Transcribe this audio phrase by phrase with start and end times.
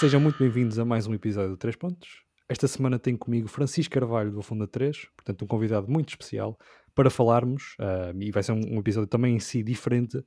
[0.00, 2.24] Sejam muito bem-vindos a mais um episódio do 3 Pontos.
[2.48, 6.58] Esta semana tenho comigo Francisco Carvalho do Funda 3, portanto um convidado muito especial
[6.94, 10.22] para falarmos, uh, e vai ser um, um, episódio também em si diferente,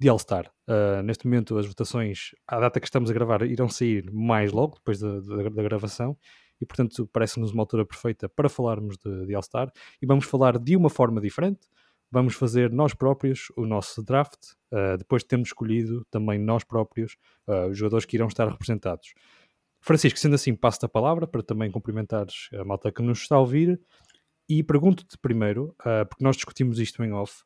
[0.00, 0.50] de All-Star.
[0.66, 4.76] Uh, neste momento as votações, à data que estamos a gravar, irão sair mais logo,
[4.76, 6.16] depois da, da, da gravação,
[6.60, 9.70] e portanto parece-nos uma altura perfeita para falarmos de, de All-Star,
[10.00, 11.68] e vamos falar de uma forma diferente,
[12.10, 17.16] vamos fazer nós próprios o nosso draft, uh, depois de termos escolhido também nós próprios
[17.46, 19.12] uh, os jogadores que irão estar representados.
[19.80, 23.40] Francisco, sendo assim, passo-te a palavra para também cumprimentares a malta que nos está a
[23.40, 23.80] ouvir
[24.48, 27.42] e pergunto-te primeiro, uh, porque nós discutimos isto em off,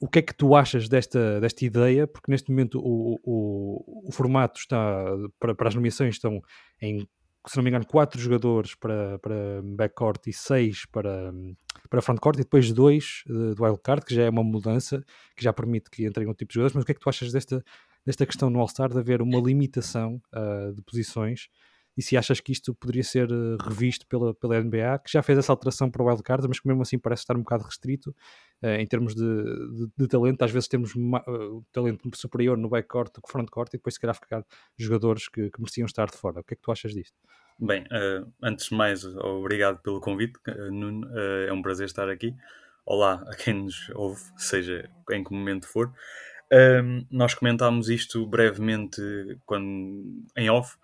[0.00, 2.08] o que é que tu achas desta, desta ideia?
[2.08, 5.06] Porque neste momento o, o, o formato está
[5.38, 6.42] para, para as nomeações estão
[6.80, 7.06] em
[7.46, 11.32] se não me engano, quatro jogadores para, para backcourt e seis para,
[11.90, 15.04] para frontcourt e depois dois uh, do wildcard, que já é uma mudança,
[15.36, 16.74] que já permite que entrem um tipo de jogadores.
[16.74, 17.64] Mas o que é que tu achas desta,
[18.06, 21.48] desta questão no All-Star de haver uma limitação uh, de posições
[21.96, 25.38] e se achas que isto poderia ser uh, revisto pela, pela NBA, que já fez
[25.38, 28.14] essa alteração para o wildcard, mas que mesmo assim parece estar um bocado restrito
[28.62, 30.42] uh, em termos de, de, de, talento.
[30.42, 34.14] Às vezes temos uh, talento superior no backcourt do que frontcourt e depois se calhar
[34.14, 34.44] ficar
[34.78, 36.40] jogadores que, que mereciam estar de fora.
[36.40, 37.16] O que é que tu achas disto?
[37.58, 37.84] Bem,
[38.42, 40.32] antes de mais, obrigado pelo convite,
[40.70, 41.06] Nuno.
[41.46, 42.34] é um prazer estar aqui.
[42.84, 45.92] Olá a quem nos ouve, seja em que momento for.
[46.52, 49.00] Um, nós comentámos isto brevemente
[49.46, 50.76] quando, em off.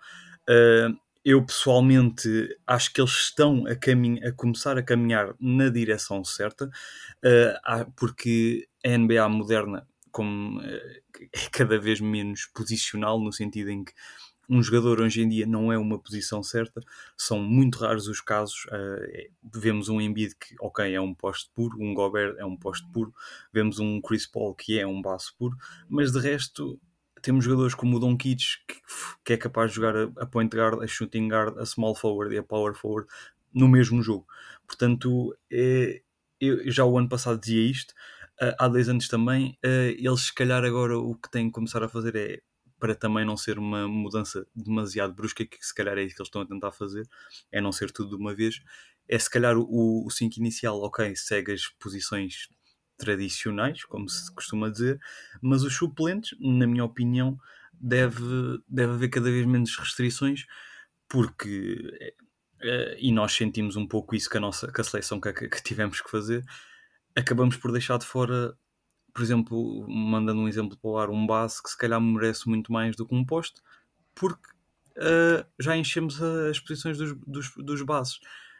[0.49, 6.65] Uh, eu pessoalmente acho que eles estão a, a começar a caminhar na direção certa,
[6.65, 13.83] uh, porque a NBA moderna como, uh, é cada vez menos posicional, no sentido em
[13.83, 13.93] que
[14.49, 16.81] um jogador hoje em dia não é uma posição certa,
[17.15, 18.65] são muito raros os casos.
[18.65, 22.87] Uh, vemos um Embiid que, ok, é um poste puro, um Gobert é um poste
[22.91, 23.13] puro,
[23.53, 25.55] vemos um Chris Paul que é um baço puro,
[25.87, 26.79] mas de resto
[27.21, 28.35] temos jogadores como o Don que,
[29.29, 32.39] que é capaz de jogar a, point guard, a shooting guard, a small forward e
[32.39, 33.07] a power forward
[33.53, 34.25] no mesmo jogo.
[34.65, 36.01] Portanto, é,
[36.41, 37.93] eu já o ano passado dizia isto,
[38.57, 41.87] há dois anos também, uh, eles se calhar agora o que têm que começar a
[41.87, 42.41] fazer é
[42.79, 46.29] para também não ser uma mudança demasiado brusca, que se calhar é isso que eles
[46.29, 47.07] estão a tentar fazer,
[47.51, 48.63] é não ser tudo de uma vez,
[49.07, 52.47] é se calhar o 5 inicial, ok, segue as posições
[52.97, 54.99] tradicionais, como se costuma dizer,
[55.39, 57.37] mas os suplentes, na minha opinião,
[57.79, 60.45] deve, deve haver cada vez menos restrições,
[61.07, 62.13] porque
[62.61, 65.63] eh, e nós sentimos um pouco isso com a, nossa, com a seleção que, que
[65.63, 66.43] tivemos que fazer,
[67.15, 68.53] acabamos por deixar de fora,
[69.13, 72.71] por exemplo, mandando um exemplo para o ar, um base que se calhar merece muito
[72.71, 73.61] mais do que um posto,
[74.13, 74.49] porque
[74.97, 78.19] uh, já enchemos as posições dos, dos, dos bases.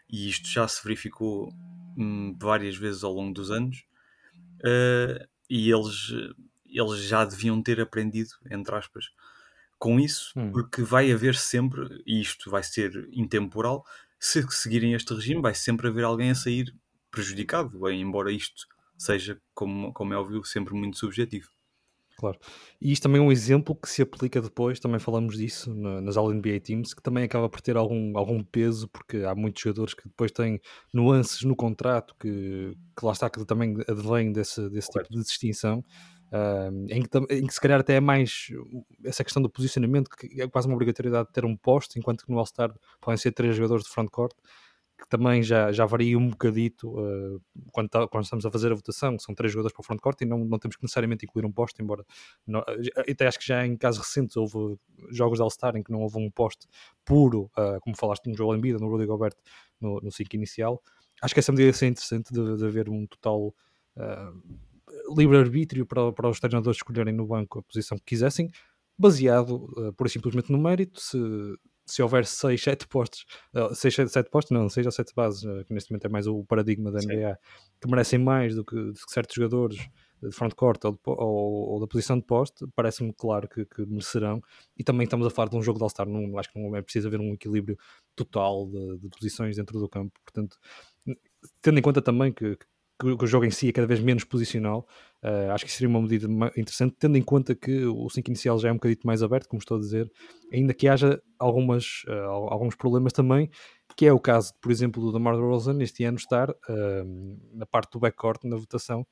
[0.09, 1.50] E isto já se verificou
[1.97, 3.86] hum, várias vezes ao longo dos anos
[4.62, 6.12] uh, e eles,
[6.72, 9.06] eles já deviam ter aprendido, entre aspas,
[9.78, 10.52] com isso, hum.
[10.52, 13.85] porque vai haver sempre, e isto vai ser intemporal,
[14.19, 16.75] se seguirem este regime, vai sempre haver alguém a sair
[17.09, 21.50] prejudicado, embora isto seja, como, como é óbvio, sempre muito subjetivo.
[22.19, 22.38] Claro.
[22.81, 26.59] E isto também é um exemplo que se aplica depois, também falamos disso nas All-NBA
[26.59, 30.30] Teams, que também acaba por ter algum, algum peso, porque há muitos jogadores que depois
[30.30, 30.59] têm
[30.94, 35.81] nuances no contrato que, que lá está, que também advém desse, desse tipo de distinção.
[36.31, 38.47] Uh, em, que, em, que, se calhar até é mais
[39.03, 42.31] essa questão do posicionamento, que é quase uma obrigatoriedade de ter um posto, enquanto que
[42.31, 44.35] no All-Star podem ser três jogadores de front-court
[45.00, 47.41] que também já, já varia um bocadito uh,
[47.72, 50.25] quando, tá, quando, estamos a fazer a votação, são três jogadores para o front-court e
[50.25, 52.06] não, não temos que necessariamente incluir um poste, embora
[52.45, 52.63] não,
[52.97, 54.78] até acho que já em casos recentes houve
[55.09, 56.68] jogos de All-Star em que não houve um poste
[57.06, 59.35] puro, uh, como falaste no Joel Embiid, no Rudy Gobert,
[59.79, 60.81] no, no 5 inicial.
[61.22, 63.47] Acho que essa medida ia ser interessante de, de haver um total
[63.95, 64.59] uh,
[65.16, 68.50] livre-arbítrio para, para os treinadores escolherem no banco a posição que quisessem,
[68.97, 71.18] baseado uh, pura e simplesmente no mérito, se
[71.90, 73.25] se houver 6, 7 postos,
[73.74, 76.44] 6, 7 postos, não, 6 ou 7 bases, eh, que neste momento é mais o
[76.44, 77.40] paradigma da NBA, Sim.
[77.81, 79.80] que merecem mais do que, do que certos jogadores
[80.22, 84.42] de frontcourt ou, ou, ou, da posição de poste, parece-me claro que, que, merecerão.
[84.78, 86.07] E também estamos a falar de um jogo de All-Star,
[86.38, 87.78] acho que não é preciso haver um equilíbrio
[88.16, 90.12] total de, de, posições dentro do campo.
[90.24, 90.57] Portanto,
[91.62, 92.56] tendo em conta também que,
[93.00, 94.86] que o jogo em si é cada vez menos posicional,
[95.24, 98.69] uh, acho que seria uma medida interessante, tendo em conta que o 5 inicial já
[98.69, 100.12] é um bocadinho mais aberto, como estou a dizer,
[100.51, 103.50] ainda que haja algumas, uh, alguns problemas também,
[103.96, 106.56] que é o caso, por exemplo, do Damar DeRozan este ano estar uh,
[107.54, 109.06] na parte do backcourt na votação,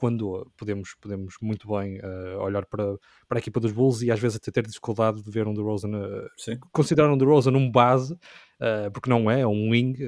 [0.00, 2.96] quando podemos, podemos muito bem uh, olhar para,
[3.28, 5.90] para a equipa dos Bulls e às vezes até ter dificuldade de ver um DeRozan,
[5.90, 9.98] uh, considerar um DeRozan um base, uh, porque não é, é um wing,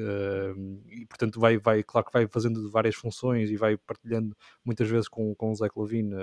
[0.88, 4.34] e portanto vai, vai, claro que vai fazendo várias funções e vai partilhando
[4.64, 6.14] muitas vezes com, com o Zach Levine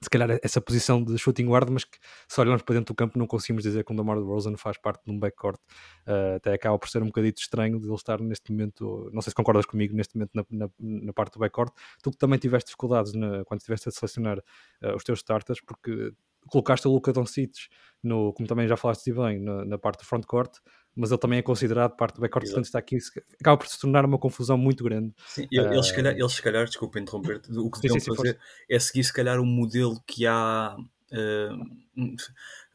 [0.00, 1.98] se calhar essa posição de shooting guard, mas que
[2.28, 5.04] se olharmos para dentro do campo não conseguimos dizer que o DeMar DeRozan faz parte
[5.04, 5.58] de um backcourt.
[6.06, 9.30] Uh, até acaba por ser um bocadito estranho de ele estar neste momento, não sei
[9.30, 11.72] se concordas comigo, neste momento na, na, na parte do backcourt.
[12.02, 16.12] Tu que também tiveste dificuldades na, quando estiveste a selecionar uh, os teus starters, porque
[16.48, 17.68] colocaste o Luca Doncic,
[18.02, 20.58] no, como também já falaste bem, na, na parte do frontcourt,
[20.98, 22.98] mas ele também é considerado parte do backcourt, portanto está aqui,
[23.40, 25.14] acaba por se tornar uma confusão muito grande.
[25.28, 25.82] Sim, eles, uh...
[25.84, 28.36] se calhar, eles se calhar, desculpa interromper o que deviam fazer
[28.68, 32.16] é seguir se calhar o modelo que há uh,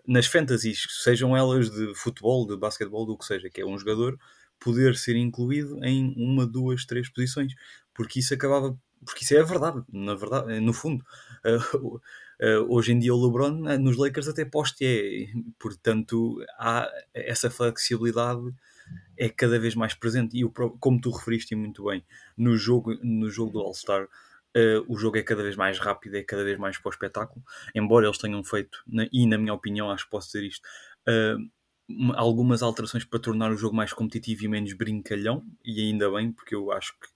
[0.08, 4.18] nas fantasies, sejam elas de futebol, de basquetebol, do que seja, que é um jogador
[4.58, 7.54] poder ser incluído em uma, duas, três posições,
[7.94, 11.04] porque isso acabava, porque isso é a verdade, na verdade, no fundo.
[11.46, 12.00] Uh,
[12.44, 17.50] Uh, hoje em dia o LeBron uh, nos Lakers até poste é, portanto há essa
[17.50, 18.54] flexibilidade
[19.18, 20.38] é cada vez mais presente.
[20.38, 22.04] E o, como tu referiste muito bem
[22.38, 26.24] no jogo, no jogo do All-Star uh, o jogo é cada vez mais rápido, é
[26.24, 27.42] cada vez mais para o espetáculo,
[27.74, 30.68] embora eles tenham feito, na, e na minha opinião acho que posso dizer isto,
[32.16, 36.56] algumas alterações para tornar o jogo mais competitivo e menos brincalhão, e ainda bem, porque
[36.56, 37.08] eu acho que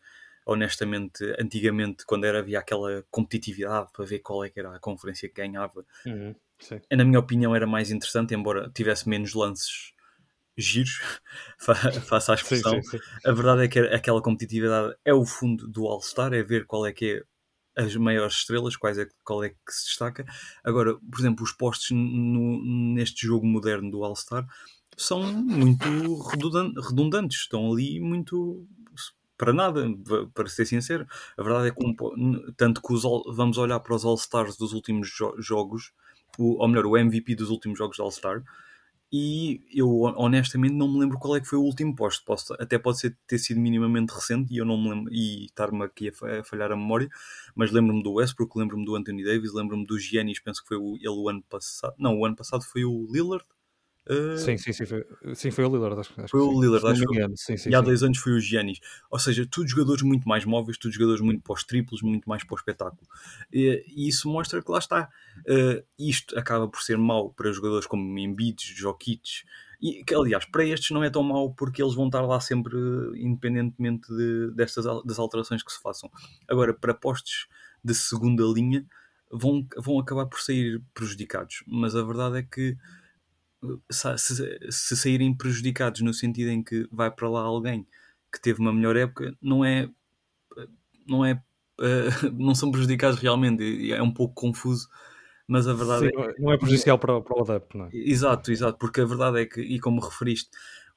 [0.48, 5.28] honestamente, antigamente, quando era, havia aquela competitividade para ver qual é que era a conferência
[5.28, 6.34] que ganhava, uhum,
[6.92, 9.94] na minha opinião, era mais interessante, embora tivesse menos lances
[10.58, 11.00] giros,
[11.60, 12.82] face à expressão.
[12.82, 13.04] Sim, sim, sim.
[13.26, 16.94] A verdade é que aquela competitividade é o fundo do All-Star, é ver qual é
[16.94, 17.24] que
[17.76, 20.26] é as maiores estrelas, quais é, qual é que se destaca.
[20.64, 22.64] Agora, por exemplo, os postos no,
[22.96, 24.48] neste jogo moderno do All-Star
[24.98, 25.86] são muito
[26.80, 28.68] redundantes, estão ali muito
[29.38, 29.86] para nada,
[30.34, 31.08] para ser sincero.
[31.38, 33.04] A verdade é que, tanto que os,
[33.36, 35.92] vamos olhar para os All-Stars dos últimos jo jogos,
[36.38, 38.44] o, ou melhor, o MVP dos últimos jogos de All-Star,
[39.12, 42.26] e eu honestamente não me lembro qual é que foi o último posto.
[42.26, 45.84] Posso, até pode ser, ter sido minimamente recente e eu não me lembro, e estar-me
[45.84, 47.10] aqui a, falhar a memória,
[47.56, 50.96] mas lembro-me do Westbrook, lembro-me do Anthony Davis, lembro-me do Giannis, penso que foi o,
[50.98, 51.96] ele o ano passado.
[51.98, 53.46] Não, o ano passado foi o Lillard
[54.10, 55.06] Uh, sim, sim, sim, foi,
[55.36, 56.00] sim, foi o Lillard.
[56.00, 58.40] Acho, acho foi o Lillard, acho que sim, sim, E há dois anos foi o
[58.40, 58.80] Giannis.
[59.12, 63.08] Ou seja, todos jogadores muito mais móveis, todos jogadores muito pós-triplos, muito mais pós-espetáculo.
[63.52, 65.10] E, e, isso mostra que lá está.
[65.40, 69.44] Uh, isto acaba por ser mau para jogadores como Embiid, Jokic.
[69.82, 72.78] E, que, aliás, para estes não é tão mau porque eles vão estar lá sempre,
[73.16, 76.10] independentemente de, destas, das alterações que se façam.
[76.48, 77.48] Agora, para postos
[77.84, 78.86] de segunda linha,
[79.32, 81.64] vão, vão acabar por sair prejudicados.
[81.68, 82.78] Mas a verdade é que
[83.92, 87.88] se, se saírem prejudicados no sentido em que vai para lá alguém
[88.32, 89.90] que teve uma melhor época, não é
[91.08, 91.34] não é
[91.80, 94.88] uh, não são prejudicados realmente, é um pouco confuso,
[95.48, 97.90] mas a verdade Sim, é não é prejudicial para, para o adepto, não é?
[97.94, 100.50] Exato, exato, porque a verdade é que, e como referiste,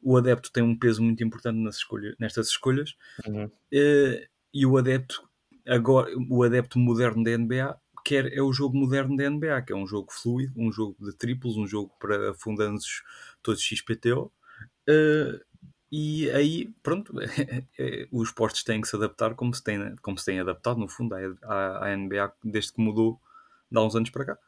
[0.02, 2.94] o adepto tem um peso muito importante nas escolhas, nestas escolhas,
[3.26, 3.44] uhum.
[3.46, 5.28] uh, e o adepto
[5.66, 9.76] agora, o adepto moderno da NBA quer é o jogo moderno da NBA, que é
[9.76, 13.02] um jogo fluido, um jogo de triplos, um jogo para fundanços
[13.42, 14.32] todos XPTO.
[14.88, 15.40] Uh, eh,
[15.92, 17.12] e aí, pronto,
[17.78, 20.88] é, os portos têm que se adaptar como se têm, como se têm adaptado, no
[20.88, 23.20] fundo, à, à NBA desde que mudou
[23.70, 24.38] de há uns anos para cá.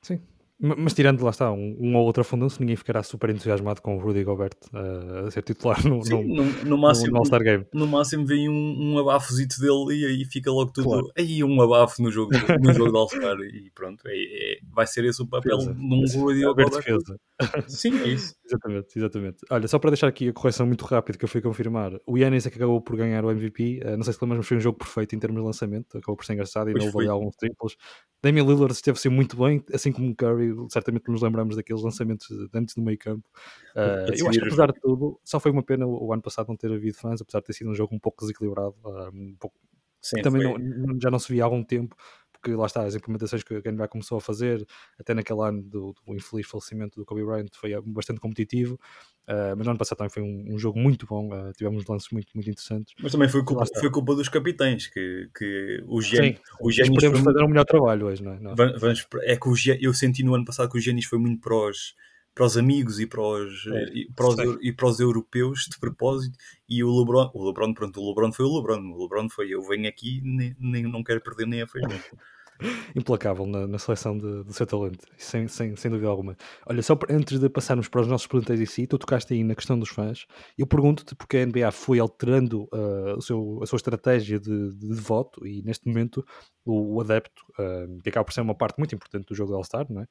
[0.00, 0.22] Sim,
[0.58, 4.00] mas tirando lá está, um, um ou outro afundão-se, ninguém ficará super entusiasmado com o
[4.00, 7.66] Rudy Gobert uh, a ser titular no, Sim, no, no, no, máximo, no All-Star Game.
[7.74, 10.88] No máximo vem um, um abafozito dele e aí fica logo tudo.
[10.88, 11.12] Claro.
[11.16, 15.04] Aí um abafo no jogo, no jogo do All-Star e pronto, é, é, vai ser
[15.04, 16.70] esse o papel de um Rudy Gobert.
[17.68, 18.34] Sim, é isso.
[18.46, 19.38] Exatamente, exatamente.
[19.50, 22.46] Olha, só para deixar aqui a correção muito rápida que eu fui confirmar, o Yannis
[22.46, 23.80] é que acabou por ganhar o MVP.
[23.84, 26.16] Uh, não sei se lembras, mas foi um jogo perfeito em termos de lançamento, acabou
[26.16, 27.76] por ser engraçado e não levou alguns triplos.
[28.22, 32.82] Damian Lillard esteve-se muito bem, assim como Curry, certamente nos lembramos daqueles lançamentos antes do
[32.82, 33.28] meio campo.
[33.74, 36.48] Uh, eu acho que apesar de tudo, só foi uma pena o, o, ano passado
[36.48, 39.36] não ter havido fãs, apesar de ter sido um jogo um pouco desequilibrado, uh, um
[39.38, 39.56] pouco...
[40.00, 41.96] Sim, também não, já não se via há algum tempo,
[42.46, 44.64] porque lá está, as implementações que a NBA começou a fazer,
[44.98, 48.78] até naquele ano do, do infeliz falecimento do Kobe Bryant, foi bastante competitivo.
[49.28, 52.08] Uh, mas no ano passado também foi um, um jogo muito bom, uh, tivemos lances
[52.12, 52.94] muito, muito interessantes.
[53.02, 56.38] Mas também foi culpa, foi culpa dos capitães, que, que o Giannis...
[56.60, 58.38] O Giannis podemos fazer um melhor trabalho hoje, não é?
[58.38, 58.54] Não.
[58.54, 61.56] Vamos, é que o, eu senti no ano passado que o Giannis foi muito para
[61.56, 61.96] os,
[62.36, 65.78] para os amigos e para os, é, e, para os, e para os europeus de
[65.80, 66.38] propósito
[66.68, 69.62] e o LeBron, o LeBron, pronto, o LeBron foi o LeBron, o LeBron foi eu
[69.62, 71.90] venho aqui nem, nem não quero perder nem a feijão.
[72.94, 76.36] implacável na, na seleção de, do seu talento, sem, sem, sem dúvida alguma.
[76.66, 79.54] Olha, só antes de passarmos para os nossos plantéis em si, tu tocaste aí na
[79.54, 80.26] questão dos fãs.
[80.56, 84.88] Eu pergunto-te porque a NBA foi alterando uh, o seu, a sua estratégia de, de,
[84.88, 86.24] de, voto e neste momento
[86.64, 89.56] o, o adepto, uh, que acaba por ser uma parte muito importante do jogo do
[89.56, 90.06] All-Star, não é?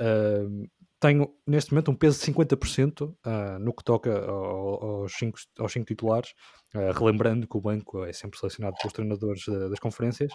[0.00, 0.68] Uh,
[1.00, 5.72] tem neste momento um peso de 50% uh, no que toca ao, aos, cinco, aos
[5.72, 6.34] cinco titulares,
[6.74, 10.30] uh, relembrando que o banco é sempre selecionado pelos treinadores das conferências.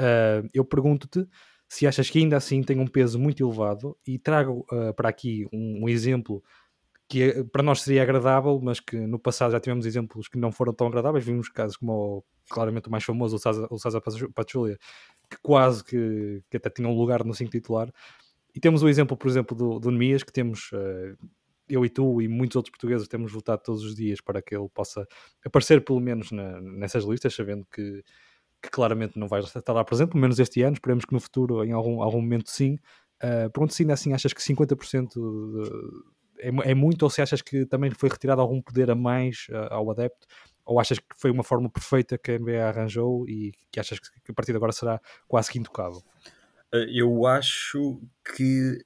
[0.00, 1.26] Uh, eu pergunto-te
[1.68, 5.46] se achas que ainda assim tem um peso muito elevado, e trago uh, para aqui
[5.52, 6.42] um, um exemplo
[7.08, 10.50] que é, para nós seria agradável, mas que no passado já tivemos exemplos que não
[10.50, 11.24] foram tão agradáveis.
[11.24, 14.78] Vimos casos como o, claramente o mais famoso, o César, o Pachulia,
[15.30, 17.92] que quase que, que, até tinha um lugar no 5 titular.
[18.54, 21.16] E temos o exemplo, por exemplo, do, do Nemias, que temos uh,
[21.68, 24.68] eu e tu e muitos outros portugueses temos votado todos os dias para que ele
[24.68, 25.06] possa
[25.44, 28.02] aparecer pelo menos na, nessas listas, sabendo que,
[28.66, 30.74] que, claramente não vai estar lá presente, pelo menos este ano.
[30.74, 32.78] Esperemos que no futuro, em algum, algum momento, sim.
[33.16, 37.40] Uh, pergunto se ainda assim achas que 50% de, é, é, muito ou se achas
[37.40, 40.26] que também foi retirado algum poder a mais uh, ao adepto
[40.66, 44.30] ou achas que foi uma forma perfeita que a NBA arranjou e que achas que
[44.30, 46.02] a partir de agora será quase que intocável?
[46.74, 48.00] Eh, eu acho
[48.36, 48.84] que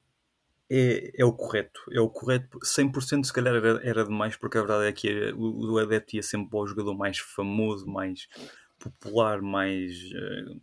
[0.71, 1.81] é, é o correto.
[1.91, 2.59] É o correto.
[2.61, 6.23] 100% se calhar era, era demais, porque a verdade é que o, o adepto ia
[6.23, 8.29] sempre para o jogador mais famoso, mais
[8.89, 10.61] popular, mais uh,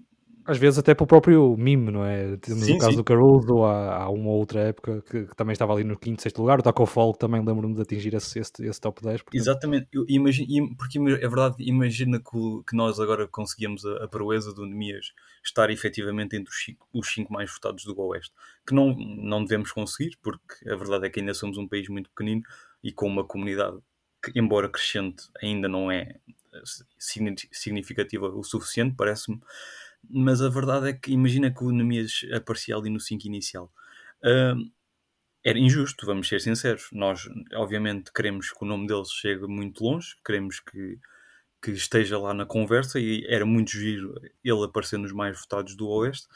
[0.47, 2.37] às vezes até para o próprio mime, não é?
[2.37, 2.95] Temos sim, o caso sim.
[2.95, 6.39] do Caruso, há, há, uma outra época que, que, também estava ali no quinto, sexto
[6.39, 9.23] lugar, o Taco Fall também lembro-me de atingir esse, esse, esse top 10.
[9.23, 9.41] Portanto...
[9.41, 14.53] Exatamente, Eu imagino, porque é verdade, imagina que, que nós agora conseguimos a, a proeza
[14.53, 15.11] do Nemias
[15.43, 18.33] estar efetivamente entre os cinco, os cinco mais votados do Oeste,
[18.65, 22.09] que não, não devemos conseguir, porque a verdade é que ainda somos um país muito
[22.09, 22.41] pequenino
[22.81, 23.79] e com uma comunidade
[24.23, 26.15] que, embora crescente, ainda não é
[27.51, 29.39] significativa o suficiente, parece-me
[30.09, 33.71] mas a verdade é que imagina que o Nemias aparecia ali no 5 inicial.
[34.23, 34.71] Uh,
[35.43, 36.89] era injusto, vamos ser sinceros.
[36.91, 40.99] Nós, obviamente, queremos que o nome dele chegue muito longe, queremos que,
[41.61, 45.87] que esteja lá na conversa e era muito giro ele aparecer nos mais votados do
[45.87, 46.27] Oeste,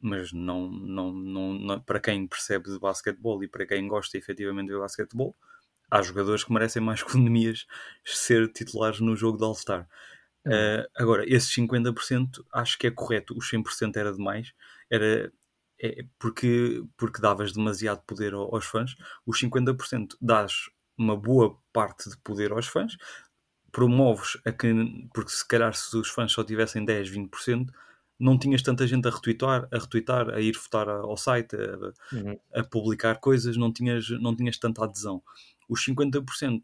[0.00, 4.68] mas não, não, não, não, para quem percebe de basquetebol e para quem gosta efetivamente
[4.68, 5.36] de basquetebol,
[5.90, 7.66] há jogadores que merecem mais Nemias
[8.04, 9.88] ser titulares no jogo de All-Star.
[10.46, 14.52] Uh, agora, esses 50% acho que é correto, os 100% era demais,
[14.90, 15.30] era
[15.80, 22.16] é, porque, porque davas demasiado poder aos fãs, os 50% dás uma boa parte de
[22.18, 22.96] poder aos fãs,
[23.70, 24.72] promoves a que,
[25.14, 27.68] porque se calhar se os fãs só tivessem 10, 20%,
[28.18, 32.40] não tinhas tanta gente a retweetar, a, retweetar, a ir votar ao site, a, uhum.
[32.52, 35.22] a publicar coisas, não tinhas, não tinhas tanta adesão.
[35.68, 36.62] Os 50%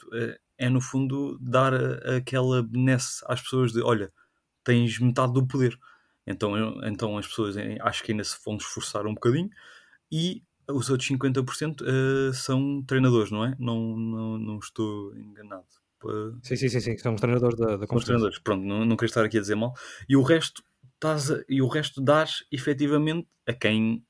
[0.57, 1.75] é no fundo dar
[2.17, 4.13] aquela benesse às pessoas de olha,
[4.63, 5.79] tens metade do poder.
[6.27, 9.51] Então, então as pessoas eh, acho que ainda se vão esforçar um bocadinho
[10.11, 13.55] e os outros 50% uh, eh, são treinadores, não é?
[13.59, 15.67] Não, não, não estou enganado.
[16.43, 19.11] Sim, sim, sim, sim, são os treinadores da, da Os treinadores, pronto, não, não queria
[19.11, 19.75] estar aqui a dizer mal.
[20.09, 20.63] E o resto,
[20.95, 24.05] estás e o resto dás efetivamente a quem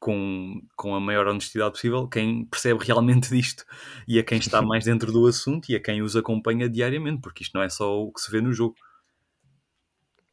[0.00, 3.64] com, com a maior honestidade possível quem percebe realmente disto
[4.08, 7.44] e a quem está mais dentro do assunto e a quem os acompanha diariamente, porque
[7.44, 8.74] isto não é só o que se vê no jogo.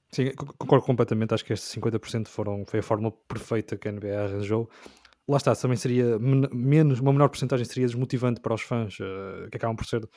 [0.09, 1.33] Sim, concordo completamente.
[1.33, 4.69] Acho que estes 50% foram, foi a forma perfeita que a NBA arranjou.
[5.27, 9.57] Lá está, também seria menos, uma menor porcentagem seria desmotivante para os fãs, uh, que
[9.57, 10.07] acabam por ser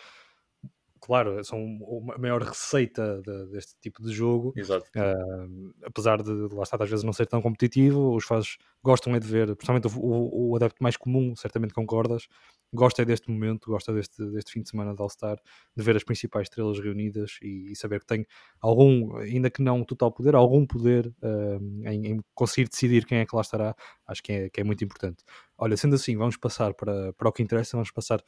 [1.00, 1.78] claro, são
[2.14, 4.52] a maior receita de, deste tipo de jogo.
[4.56, 4.86] Exato.
[4.94, 9.20] Uh, apesar de, lá estar, às vezes não ser tão competitivo, os fãs gostam é
[9.20, 12.28] de ver, principalmente o, o, o, adepto mais comum, certamente concordas,
[12.72, 15.38] gosta é deste momento, gosta deste, deste fim de semana de All-Star,
[15.76, 18.26] de ver as principais estrelas reunidas e, e, saber que tem
[18.60, 23.26] algum, ainda que não total poder, algum poder uh, em, em, conseguir decidir quem é
[23.26, 23.74] que lá estará,
[24.06, 25.24] acho que é, que é muito importante.
[25.58, 28.22] Olha, sendo assim, vamos passar para, para o que interessa, vamos passar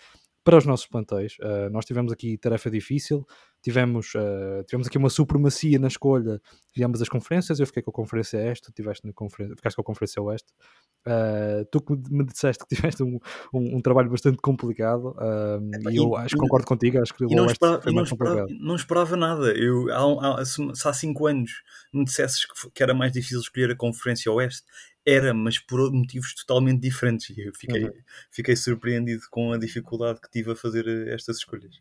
[0.45, 1.37] para os nossos plantéis.
[1.41, 3.27] Uh, nós tivemos aqui tarefa difícil,
[3.63, 6.41] tivemos, uh, tivemos aqui uma supremacia na escolha
[6.75, 7.61] de ambas as conferências.
[7.61, 10.53] Eu fiquei com a Conferência Este, tu tiveste na conferência, ficaste com a Conferência Oeste.
[11.07, 13.19] Uh, tu me disseste que tiveste um,
[13.53, 15.17] um, um trabalho bastante complicado
[15.89, 17.01] e, e eu acho que concordo contigo.
[17.01, 18.49] Acho que o Oeste foi mais complicado.
[18.61, 19.53] Não esperava nada.
[19.53, 21.51] Eu, há, há, se, há cinco anos
[21.93, 24.65] me dissesses que, que era mais difícil escolher a Conferência Oeste,
[25.07, 27.31] era, mas por motivos totalmente diferentes.
[27.31, 27.93] E eu fiquei, uhum.
[28.31, 31.81] fiquei surpreendido com a dificuldade que tive a fazer eh, estas escolhas.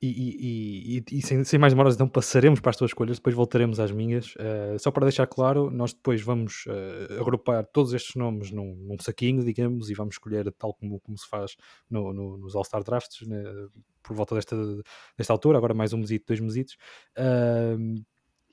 [0.00, 3.34] E, e, e, e sem, sem, mais demoras, então passaremos para as tuas escolhas, depois
[3.34, 4.32] voltaremos às minhas.
[4.36, 8.96] Uh, só para deixar claro, nós depois vamos uh, agrupar todos estes nomes num, num,
[9.00, 11.56] saquinho, digamos, e vamos escolher tal como, como se faz
[11.90, 13.42] no, no, nos All-Star Drafts, né,
[14.00, 14.56] por volta desta,
[15.16, 16.76] desta altura, agora mais um mesito, dois mesitos.
[17.18, 18.00] Uh,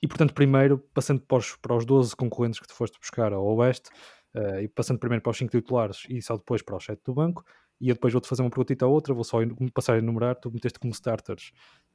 [0.06, 3.44] e portanto, primeiro, passando para os, para os 12 concorrentes que tu foste buscar ao
[3.56, 3.90] Oeste,
[4.36, 7.12] uh, e passando primeiro para os 5 titulares e só depois para os 7 do
[7.12, 7.44] banco,
[7.80, 9.38] e eu depois vou-te fazer uma perguntita a outra, vou só
[9.72, 11.52] passar a enumerar, tu meteste como starters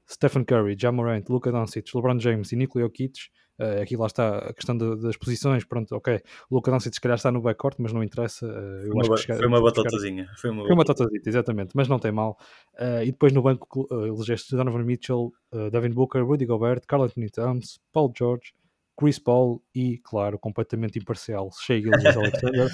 [0.10, 3.30] Stephen Curry, Jamorant, Luka Doncic, LeBron James e Nikola Jokic,
[3.62, 5.64] Uh, aqui lá está a questão de, das posições.
[5.64, 6.20] Pronto, ok.
[6.50, 8.48] O Luca Doncic se calhar está no backcourt, mas não interessa.
[8.48, 10.28] Uh, eu foi, uma, chegar, foi uma batatazinha.
[10.36, 12.40] Foi uma, foi uma batatazinha, exatamente, mas não tem mal.
[12.80, 15.32] Uh, e depois no banco uh, elegeste Donovan Mitchell,
[15.72, 18.54] Devin Booker, Rudy Gobert, Carl Anthony Towns, Paul George,
[19.02, 22.70] Chris Paul e, claro, completamente imparcial, Shea Gilgis Alexander.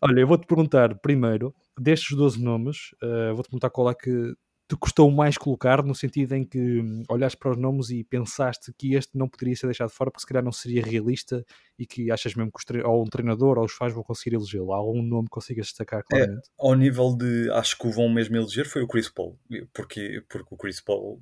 [0.00, 4.34] Olha, eu vou-te perguntar primeiro, destes 12 nomes, uh, vou-te perguntar qual é que
[4.70, 8.72] te custou mais colocar, no sentido em que hum, olhaste para os nomes e pensaste
[8.78, 11.44] que este não poderia ser deixado fora porque se calhar não seria realista
[11.76, 14.72] e que achas mesmo que ou um treinador ou os fãs vão conseguir elegê-lo?
[14.72, 16.46] Há algum nome que consigas destacar claramente?
[16.46, 19.36] É, ao nível de, acho que o vão mesmo eleger foi o Chris Paul,
[19.74, 21.20] porque, porque o Chris Paul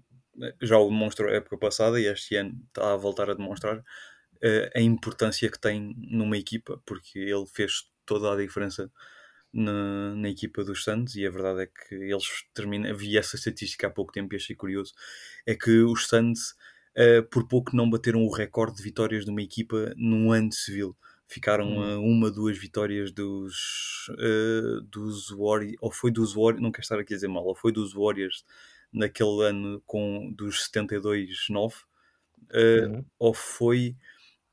[0.61, 4.71] já o demonstrou a época passada e este ano está a voltar a demonstrar uh,
[4.75, 8.91] a importância que tem numa equipa, porque ele fez toda a diferença
[9.53, 12.91] na, na, equipa dos Suns e a verdade é que eles terminam.
[12.91, 14.93] Havia essa estatística há pouco tempo e achei curioso.
[15.47, 16.55] É que os Suns
[16.97, 20.97] uh, por pouco não bateram o recorde de vitórias de uma equipa num ano civil.
[21.27, 21.83] Ficaram hum.
[21.83, 26.99] a uma, duas vitórias dos, uh, dos Warriors, ou foi dos Warriors, não quero estar
[26.99, 28.45] aqui a dizer mal, ou foi dos Warriors
[28.93, 33.05] naquele ano com dos 72-9, uh, hum.
[33.19, 33.97] ou foi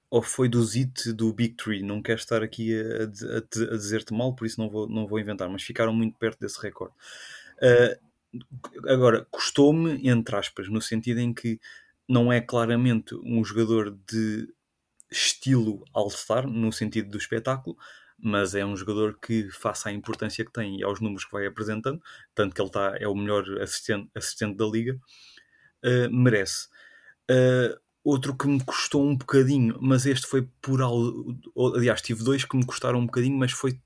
[0.10, 1.84] ou foi do Zit do Big Tree.
[1.84, 5.20] Não quero estar aqui a, a, a dizer-te mal, por isso não vou, não vou
[5.20, 6.94] inventar, mas ficaram muito perto desse recorde.
[7.58, 11.60] Uh, agora, custou-me, entre aspas, no sentido em que
[12.08, 14.48] não é claramente um jogador de
[15.12, 17.78] estilo All-Star, no sentido do espetáculo,
[18.18, 21.46] mas é um jogador que, face à importância que tem e aos números que vai
[21.46, 22.02] apresentando,
[22.34, 25.00] tanto que ele tá, é o melhor assistente, assistente da liga,
[25.84, 26.68] uh, merece.
[27.30, 30.80] Uh, Outro que me custou um bocadinho, mas este foi por.
[31.76, 33.82] Aliás, tive dois que me custaram um bocadinho, mas foi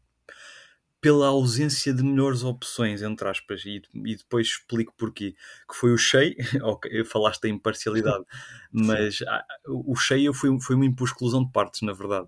[1.00, 5.36] pela ausência de melhores opções, entre aspas, e, e depois explico porquê.
[5.66, 8.26] Que foi o Shea, ok, falaste da imparcialidade,
[8.74, 12.28] mas ah, o Shea foi, foi uma exclusão de partes, na verdade.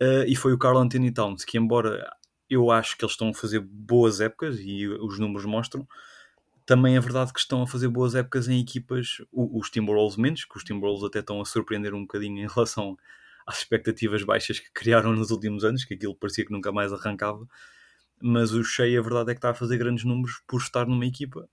[0.00, 2.08] Uh, e foi o Carl Anthony Towns, que embora
[2.48, 5.86] eu acho que eles estão a fazer boas épocas, e os números mostram,
[6.64, 10.56] também é verdade que estão a fazer boas épocas em equipas, os Timberwolves menos, que
[10.56, 12.96] os Timberwolves até estão a surpreender um bocadinho em relação
[13.46, 17.48] às expectativas baixas que criaram nos últimos anos, que aquilo parecia que nunca mais arrancava.
[18.20, 21.06] Mas o Shea, a verdade é que está a fazer grandes números por estar numa
[21.06, 21.48] equipa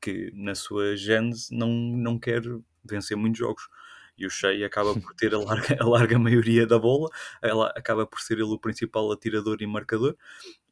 [0.00, 2.42] que, na sua gênese, não, não quer
[2.82, 3.68] vencer muitos jogos
[4.16, 7.08] e o Shea acaba por ter a larga, a larga maioria da bola,
[7.42, 10.16] ela acaba por ser ele o principal atirador e marcador,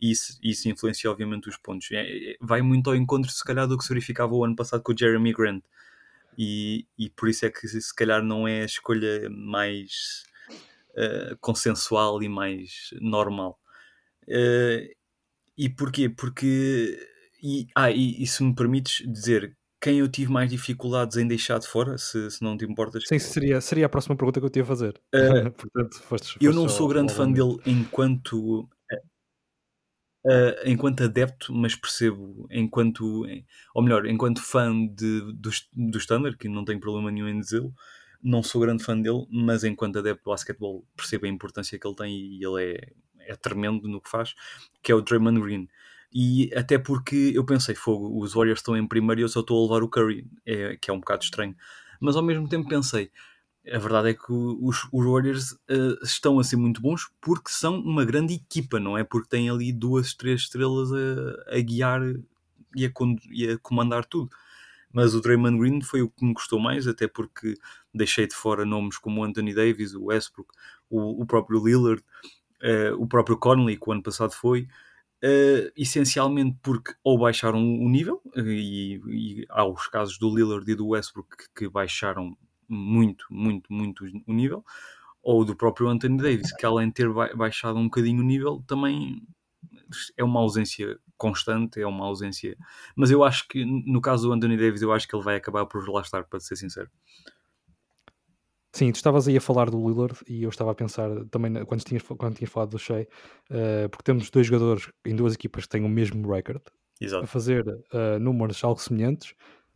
[0.00, 1.90] e isso, isso influencia obviamente os pontos.
[1.92, 4.82] É, é, vai muito ao encontro, se calhar, do que se verificava o ano passado
[4.82, 5.64] com o Jeremy Grant,
[6.38, 10.24] e, e por isso é que se calhar não é a escolha mais
[10.90, 13.58] uh, consensual e mais normal.
[14.24, 14.88] Uh,
[15.56, 16.08] e porquê?
[16.08, 16.98] Porque.
[17.42, 21.58] E, ah, e, e se me permites dizer, quem eu tive mais dificuldades em deixar
[21.58, 23.02] de fora, se, se não te importas.
[23.04, 24.94] Sim, seria, seria a próxima pergunta que eu te ia fazer.
[25.12, 28.60] Uh, Portanto, foste, foste eu não sou grande fã dele enquanto
[30.24, 33.26] uh, enquanto adepto, mas percebo enquanto,
[33.74, 37.74] ou melhor, enquanto fã de, do, do Standard, que não tenho problema nenhum em dizê-lo,
[38.22, 41.96] não sou grande fã dele, mas enquanto adepto do basquetebol percebo a importância que ele
[41.96, 42.76] tem e ele
[43.18, 44.34] é, é tremendo no que faz,
[44.80, 45.68] que é o Draymond Green.
[46.12, 49.58] E até porque eu pensei, fogo, os Warriors estão em primeiro e eu só estou
[49.58, 51.56] a levar o Curry, é, que é um bocado estranho.
[52.00, 53.10] Mas ao mesmo tempo pensei,
[53.70, 57.78] a verdade é que os, os Warriors uh, estão a ser muito bons porque são
[57.78, 59.04] uma grande equipa, não é?
[59.04, 62.02] Porque têm ali duas, três estrelas a, a guiar
[62.74, 62.90] e a,
[63.30, 64.30] e a, comandar tudo.
[64.92, 67.54] Mas o Draymond Green foi o que me gostou mais, até porque
[67.94, 70.52] deixei de fora nomes como Anthony Davis, o Westbrook,
[70.90, 72.02] o, o próprio Lillard,
[72.62, 74.68] uh, o próprio Conley, que o ano passado foi.
[75.24, 80.68] Uh, essencialmente porque ou baixaram o nível, uh, e, e, há os casos do Lillard
[80.68, 82.36] e do Westbrook que, que, baixaram
[82.68, 84.64] muito, muito, muito o nível,
[85.22, 89.22] ou do próprio Anthony Davis, que além de ter baixado um bocadinho o nível, também
[90.16, 92.56] é uma ausência constante, é uma ausência.
[92.96, 95.66] Mas eu acho que no caso do Anthony Davis, eu acho que ele vai acabar
[95.66, 96.90] por lá estar, para ser sincero.
[98.74, 101.84] Sim, tu estavas aí a falar do Lillard e eu estava a pensar também quando
[101.84, 103.06] tinhas, quando tinhas falado do Shea,
[103.50, 106.62] uh, porque temos dois jogadores em duas equipas que têm o mesmo record
[107.22, 109.34] a fazer uh, números algo semelhantes,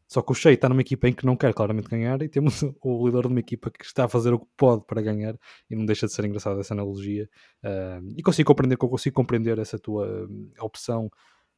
[0.08, 2.62] só que o Shea está numa equipa em que não quer claramente ganhar e temos
[2.82, 5.36] o Lillard numa equipa que está a fazer o que pode para ganhar
[5.68, 7.28] e não deixa de ser engraçada essa analogia
[7.64, 10.26] uh, e consigo compreender, consigo compreender essa tua
[10.58, 11.10] opção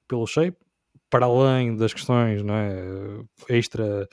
[0.08, 0.52] pelo Shea,
[1.08, 4.08] para além das questões não é, extra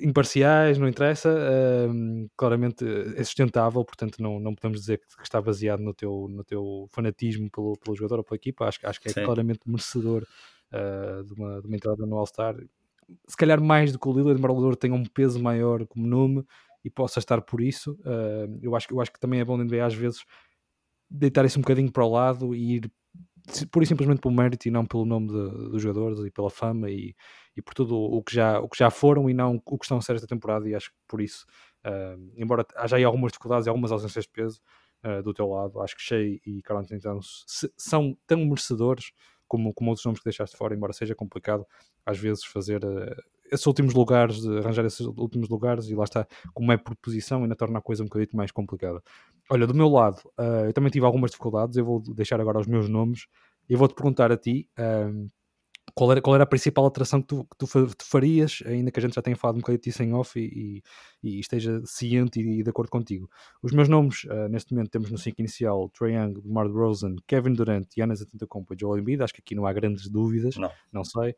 [0.00, 2.84] imparciais, não interessa, uh, claramente
[3.16, 6.86] é sustentável, portanto não, não podemos dizer que, que, está baseado no teu, no teu
[6.90, 9.24] fanatismo pelo, pelo jogador ou pela equipa, acho, acho que é Sim.
[9.24, 10.24] claramente merecedor
[10.72, 12.56] uh, de, uma, de uma entrada no All-Star.
[13.26, 16.06] Se calhar mais do que o Lillard, embora o Lillard tenha um peso maior como
[16.06, 16.44] nome
[16.84, 19.64] e possa estar por isso, uh, eu, acho, eu acho que também é bom de
[19.64, 20.24] NBA às vezes
[21.10, 22.92] deitar isso um bocadinho para o lado e ir
[23.70, 27.14] pura e simplesmente pelo mérito e não pelo nome dos jogadores e pela fama e,
[27.56, 29.98] e por tudo o que, já, o que já foram e não o que estão
[29.98, 31.46] a ser esta temporada e acho que por isso
[31.86, 34.60] Uh, embora haja aí algumas dificuldades e algumas ausências de peso
[35.04, 37.44] uh, do teu lado, acho que Shea e Carl Anthony Towns
[37.76, 39.12] são tão merecedores
[39.46, 41.64] como, como outros nomes que deixaste fora, embora seja complicado
[42.04, 43.16] às vezes fazer uh,
[43.52, 47.56] esses últimos lugares, arranjar esses últimos lugares, e lá está, como é por posição, ainda
[47.56, 49.02] torna a coisa um bocadinho mais complicada.
[49.50, 52.66] Olha, do meu lado, uh, eu também tive algumas dificuldades, eu vou deixar agora os
[52.66, 53.26] meus nomes,
[53.68, 54.68] e eu vou-te perguntar a ti.
[54.78, 55.30] Uh,
[55.94, 57.66] qual era, qual era a principal alteração que tu, que tu,
[58.04, 60.82] farias, ainda que a gente já tenha falado um bocadinho disso em off e,
[61.22, 63.28] e, e esteja ciente e, e, de acordo contigo.
[63.62, 67.54] Os meus nomes, uh, neste momento, temos no 5 inicial Trae Young, DeMar DeRozan, Kevin
[67.54, 69.22] Durant, Giannis Antetokounmpo e Joel Embiid.
[69.22, 71.30] Acho que aqui não há grandes dúvidas, não, não sei.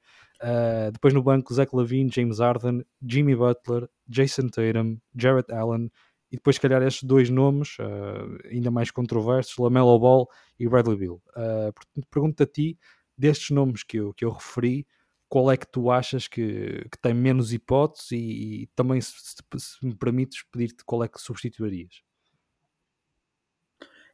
[0.43, 5.91] Uh, depois no banco, Zach Lavine, James Harden, Jimmy Butler, Jason Tatum, Jarrett Allen
[6.31, 10.97] e depois, se calhar, estes dois nomes, uh, ainda mais controversos, Lamelo Ball e Bradley
[10.97, 11.21] Bill.
[11.31, 12.79] Uh, portanto, pergunto a ti
[13.21, 14.87] destes nomes que eu, que eu referi,
[15.29, 19.87] qual é que tu achas que, que tem menos hipóteses e, e também, se, se,
[19.87, 22.03] me permites, pedir-te qual é que substituirias?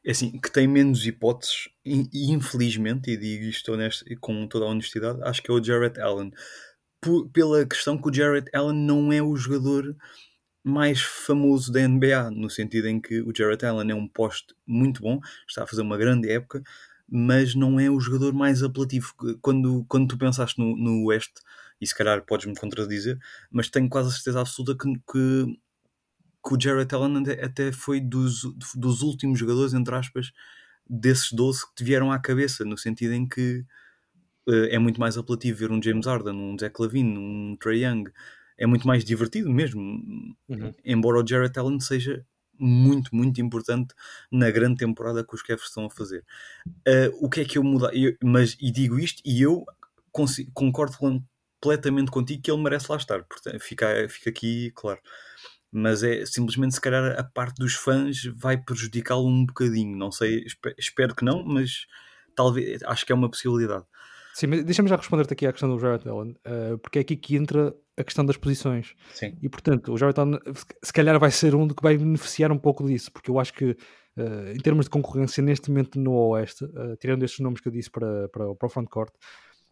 [0.05, 4.69] É assim, que tem menos hipóteses, e infelizmente, e digo isto honesto, com toda a
[4.69, 6.31] honestidade, acho que é o Jarrett Allen.
[7.33, 9.95] Pela questão que o Jarrett Allen não é o jogador
[10.63, 15.01] mais famoso da NBA, no sentido em que o Jarrett Allen é um poste muito
[15.01, 16.61] bom, está a fazer uma grande época,
[17.09, 19.13] mas não é o jogador mais apelativo.
[19.41, 21.41] Quando, quando tu pensaste no, no Oeste,
[21.79, 23.19] e se calhar podes-me contradizer,
[23.51, 25.59] mas tenho quase a certeza absoluta que, que,
[26.45, 28.41] que o Jarrett Allen até foi dos,
[28.75, 30.31] dos últimos jogadores, entre aspas,
[30.89, 33.63] desses 12 que te vieram à cabeça, no sentido em que
[34.47, 38.05] uh, é muito mais apelativo ver um James Harden, um Zach Lavine, um Trey Young,
[38.57, 39.81] é muito mais divertido mesmo,
[40.49, 40.73] uhum.
[40.83, 42.25] embora o Jarrett Allen seja
[42.59, 43.93] muito, muito importante
[44.31, 46.23] na grande temporada que os Cavs estão a fazer.
[46.67, 47.91] Uh, o que é que eu mudar?
[48.23, 49.65] mas, e digo isto, e eu
[50.53, 53.23] concordo completamente contigo que ele merece lá estar.
[53.23, 54.99] Portanto, fica, fica aqui claro.
[55.71, 59.97] Mas é simplesmente, se calhar, a parte dos fãs vai prejudicá-lo um bocadinho.
[59.97, 60.45] Não sei,
[60.77, 61.85] espero que não, mas
[62.35, 63.85] talvez acho que é uma possibilidade.
[64.33, 67.15] Sim, mas deixa-me já responder-te aqui à questão do Jarrett Allen, uh, porque é aqui
[67.15, 68.93] que entra a questão das posições.
[69.13, 69.35] Sim.
[69.41, 70.39] E portanto, o Allen
[70.83, 73.71] se calhar vai ser um que vai beneficiar um pouco disso, porque eu acho que
[73.71, 77.71] uh, em termos de concorrência neste momento no Oeste, uh, tirando estes nomes que eu
[77.71, 79.11] disse para, para, para o frontcourt,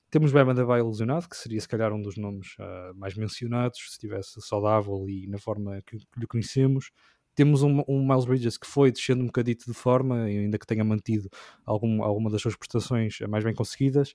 [0.09, 2.55] temos Bam Adebayo ilusionado, que seria se calhar um dos nomes
[2.95, 6.91] mais mencionados, se estivesse saudável e na forma que, que lhe conhecemos.
[7.33, 10.85] Temos um, um, Miles Bridges que foi descendo um bocadito de forma, ainda que tenha
[10.85, 11.27] mantido
[11.65, 14.13] algum, alguma das suas prestações mais bem conseguidas.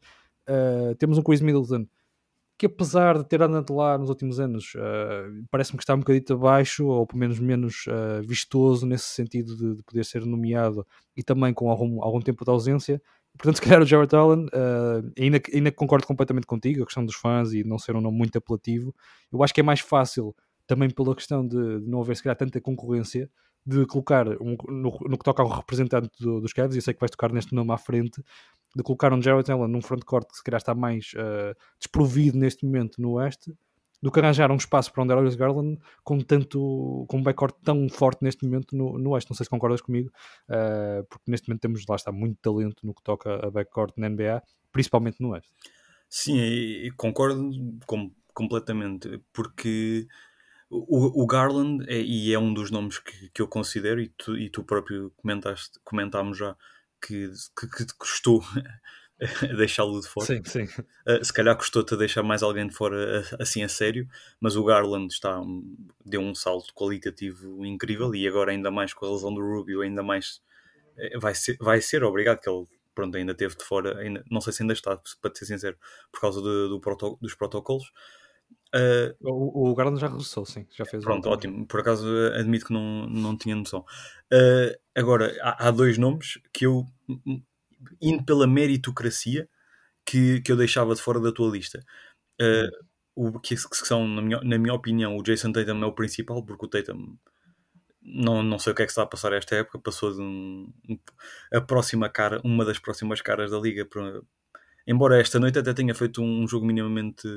[0.48, 1.86] Uh, temos um Chris Middleton
[2.60, 6.36] que apesar de ter andado lá nos últimos anos, uh, parece-me que está um bocadinho
[6.36, 11.22] abaixo, ou pelo menos menos uh, vistoso nesse sentido de, de, poder ser nomeado e
[11.22, 13.00] também com algum, algum tempo de ausência.
[13.32, 17.14] Portanto, se calhar o Jared Allen, uh, ainda, ainda concordo completamente contigo, a questão dos
[17.14, 18.94] fãs e não ser um nome muito apelativo,
[19.32, 22.36] eu acho que é mais fácil, também pela questão de, de não haver se calhar
[22.36, 23.30] tanta concorrência,
[23.64, 26.94] de colocar um, no, no, que toca ao representante do, dos Cavs, e eu sei
[26.94, 28.22] que vais tocar neste nome à frente,
[28.74, 32.64] de colocar um Jared Allen num frontcourt que se calhar está mais uh, desprovido neste
[32.64, 33.52] momento no Oeste,
[34.02, 37.88] do que arranjar um espaço para um Darius Garland com tanto com um backcourt tão
[37.88, 39.30] forte neste momento no, no Oeste.
[39.30, 40.10] Não sei se concordas comigo,
[40.48, 44.08] uh, porque neste momento temos lá está muito talento no que toca a backcourt na
[44.08, 44.42] NBA,
[44.72, 45.52] principalmente no Oeste.
[46.08, 47.50] Sim, concordo
[47.86, 50.06] com, completamente, porque
[50.70, 54.38] o, o Garland é, e é um dos nomes que, que eu considero, e tu,
[54.38, 56.56] e tu próprio comentaste, comentámos já,
[57.04, 58.42] que, que, que custou
[59.56, 60.26] deixá-lo de fora.
[60.26, 60.64] Sim, sim.
[61.06, 64.08] Uh, se calhar custou-te deixar mais alguém de fora assim a sério,
[64.40, 65.40] mas o Garland está,
[66.06, 70.02] deu um salto qualitativo incrível e agora ainda mais com a lesão do Rubio, ainda
[70.02, 70.40] mais
[70.96, 74.40] eh, vai ser, vai ser obrigado que ele pronto, ainda teve de fora, ainda, não
[74.40, 75.76] sei se ainda está, para ser sincero,
[76.12, 77.90] por causa do, do proto, dos protocolos.
[78.74, 81.02] Uh, o, o Garland já regressou, sim, já fez.
[81.02, 81.66] Pronto, ótimo.
[81.66, 83.80] Por acaso admito que não, não tinha noção.
[84.32, 86.86] Uh, agora, há, há, dois nomes que eu,
[88.00, 89.48] indo pela meritocracia,
[90.06, 91.80] que, que eu deixava de fora da tua lista.
[92.40, 92.70] Uh,
[93.14, 96.44] o, que, que, são, na minha, na minha opinião, o Jason Tatum é o principal,
[96.44, 97.16] porque o Tatum
[98.02, 100.72] não, não sei o que é que está a passar esta época, passou de um,
[101.52, 103.84] a próxima cara, uma das próximas caras da liga.
[103.84, 104.22] Para,
[104.86, 107.28] embora esta noite até tenha feito um jogo minimamente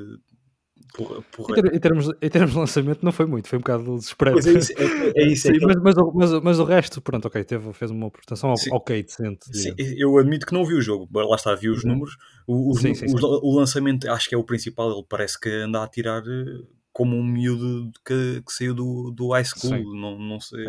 [1.72, 4.38] em, termos, em termos de lançamento não foi muito, foi um bocado desesperado.
[4.38, 7.42] é isso, é, é isso sim, é mas, mas, mas, mas, o resto, pronto, ok,
[7.42, 8.70] teve, fez uma prestação sim.
[8.72, 9.56] ok, decente.
[9.56, 11.92] Sim, eu admito que não vi o jogo, lá está, vi os uhum.
[11.92, 12.16] números.
[12.46, 15.48] O, os, sim, sim, os, o lançamento acho que é o principal, ele parece que
[15.48, 20.18] anda a tirar eh, como um miúdo que, que saiu do, do high school, não,
[20.18, 20.64] não sei.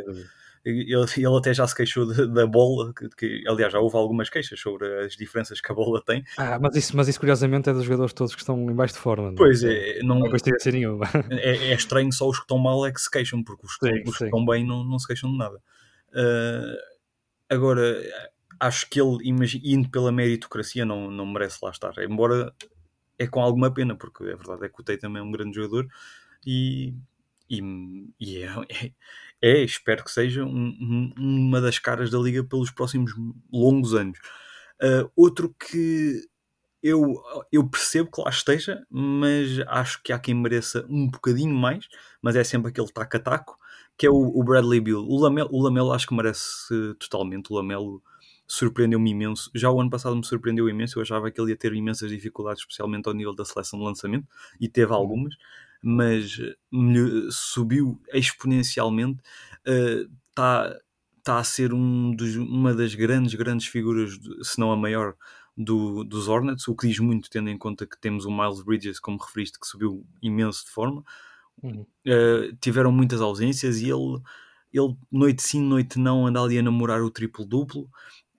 [0.65, 4.60] Ele, ele até já se queixou da bola, que, que, aliás já houve algumas queixas
[4.60, 6.23] sobre as diferenças que a bola tem.
[6.38, 8.99] Ah, mas isso, mas isso curiosamente é dos jogadores todos que estão em baixo de
[8.99, 9.25] forma.
[9.25, 9.34] Não?
[9.34, 9.36] É?
[9.36, 11.06] Pois é, não, não ser nenhuma.
[11.30, 14.01] É, é, estranho só os que estão mal é que se queixam, porque os, sim,
[14.08, 15.58] os que estão bem não, não se queixam de nada.
[16.10, 16.78] Uh,
[17.49, 18.01] agora,
[18.60, 19.17] acho que ele,
[19.63, 21.93] indo pela meritocracia, não, não merece lá estar.
[21.99, 22.54] Embora
[23.17, 25.88] é com alguma pena, porque a verdade é que o Tatum é um grande jogador
[26.45, 26.93] e,
[27.49, 27.62] e,
[28.19, 28.91] e é, é,
[29.45, 33.12] é, espero que seja um, um, uma das caras da liga pelos próximos
[33.53, 34.17] longos anos.
[34.81, 36.19] Uh, outro que
[36.81, 41.88] eu, eu percebo que lá esteja, mas acho que há quem mereça um bocadinho mais,
[42.23, 43.55] mas é sempre aquele taco-a-taco,
[43.95, 45.05] que é o, o Bradley Bill.
[45.08, 47.51] O Lamelo, o Lamelo acho que merece totalmente.
[47.51, 48.01] O Lamelo
[48.47, 49.51] surpreendeu-me imenso.
[49.53, 50.97] Já o ano passado me surpreendeu imenso.
[50.97, 54.27] Eu achava que ele ia ter imensas dificuldades, especialmente ao nível da seleção de lançamento,
[54.60, 54.97] e teve uhum.
[54.97, 55.36] algumas,
[55.81, 56.38] mas
[57.31, 59.21] subiu exponencialmente.
[60.29, 60.85] Está uh,
[61.23, 65.15] tá a ser um dos, uma das grandes, grandes figuras, se não a maior,
[65.57, 68.99] do, dos Hornets, o que diz muito, tendo em conta que temos o Miles Bridges,
[68.99, 71.03] como referiste, que subiu imenso de forma.
[71.63, 71.85] Uhum.
[72.05, 74.19] Uh, tiveram muitas ausências e ele,
[74.73, 77.89] ele, noite sim, noite não, anda ali a namorar o triplo-duplo.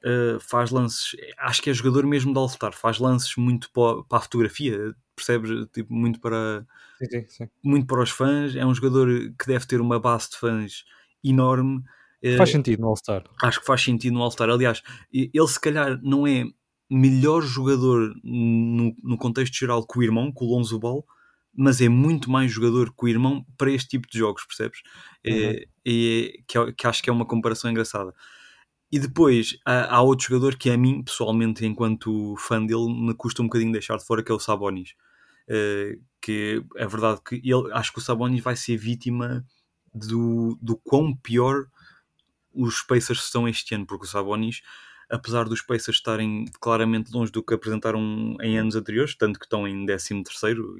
[0.05, 4.19] Uh, faz lances, acho que é jogador mesmo de All-Star, faz lances muito para, para
[4.19, 5.51] a fotografia, percebes?
[5.73, 6.65] Tipo, muito para
[6.99, 7.49] sim, sim, sim.
[7.65, 8.55] muito para os fãs.
[8.55, 10.85] É um jogador que deve ter uma base de fãs
[11.25, 11.83] enorme.
[12.37, 13.25] Faz uh, sentido no All-Star.
[13.43, 14.49] Acho que faz sentido no All-Star.
[14.51, 14.83] Aliás,
[15.13, 16.45] ele se calhar não é
[16.91, 21.05] melhor jogador no, no contexto geral que o irmão, com o Lonzo Ball,
[21.57, 24.81] mas é muito mais jogador que o irmão para este tipo de jogos, percebes?
[25.27, 25.33] Uhum.
[25.33, 28.15] É, é, que, que acho que é uma comparação engraçada.
[28.91, 33.43] E depois há, há, outro jogador que a mim, pessoalmente, enquanto fã dele, me custa
[33.43, 34.95] um bocadinho deixar de fora, que é o Sabonis.
[35.49, 39.45] Uh, que é verdade que ele, acho que o Sabonis vai ser vítima
[39.95, 41.67] do, do quão pior
[42.53, 44.63] os Pacers estão este ano, porque o Sabonis,
[45.11, 49.69] apesar dos Pacers estarem claramente longe do que apresentaram em anos anteriores, tanto que estão
[49.69, 50.77] em 13 terceiro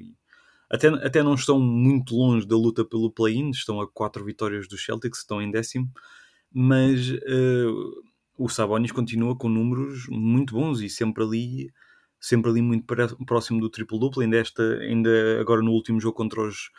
[0.69, 4.83] até, até não estão muito longe da luta pelo play-in, estão a 4 vitórias dos
[4.83, 5.89] Celtics, estão em décimo
[6.59, 8.03] mas uh,
[8.35, 11.71] o Sabonis continua com números muito bons e sempre ali
[12.19, 12.83] sempre ali muito
[13.27, 14.23] próximo do triplo-duplo.
[14.23, 16.71] Ainda, esta, ainda agora no último jogo contra os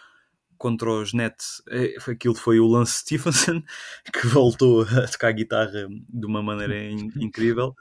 [0.57, 3.63] contra os Nets, eh, aquilo foi o Lance Stephenson
[4.13, 7.73] que voltou a tocar guitarra de uma maneira in, incrível.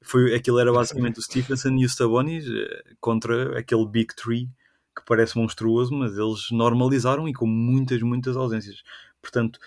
[0.00, 4.48] Foi, aquilo era basicamente o Stephenson e o Sabonis eh, contra aquele Big Three
[4.96, 8.82] que parece monstruoso, mas eles normalizaram e com muitas, muitas ausências.
[9.20, 9.58] Portanto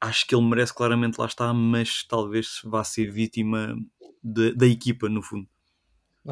[0.00, 3.76] acho que ele merece claramente lá estar, mas talvez vá ser vítima
[4.22, 5.48] de, da equipa, no fundo.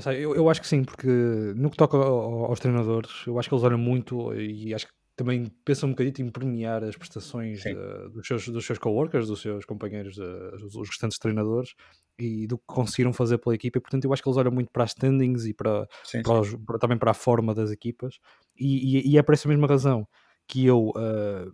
[0.00, 1.08] Sei, eu, eu acho que sim, porque
[1.56, 5.46] no que toca aos treinadores, eu acho que eles olham muito e acho que também
[5.64, 7.74] pensam um bocadinho em premiar as prestações de,
[8.10, 11.74] dos seus, dos seus coworkers, dos seus companheiros, os, os restantes treinadores
[12.16, 13.78] e do que conseguiram fazer pela equipa.
[13.78, 16.40] E, portanto, eu acho que eles olham muito para as standings e para, sim, para,
[16.40, 18.20] os, para também para a forma das equipas.
[18.56, 20.06] E, e, e, é por essa mesma razão
[20.46, 21.52] que eu uh,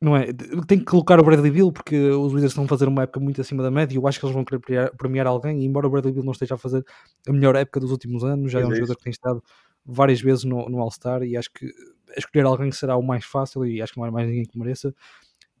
[0.00, 0.32] não é?
[0.66, 3.40] Tem que colocar o Bradley Bill porque os Wizards estão a fazer uma época muito
[3.40, 3.96] acima da média.
[3.96, 5.60] Eu acho que eles vão querer premiar, premiar alguém.
[5.60, 6.84] E embora o Bradley Bill não esteja a fazer
[7.26, 9.42] a melhor época dos últimos anos, já é, é um jogador que tem estado
[9.84, 11.22] várias vezes no, no All-Star.
[11.22, 11.70] E acho que
[12.16, 13.64] escolher alguém será o mais fácil.
[13.64, 14.94] E acho que não há mais ninguém que mereça.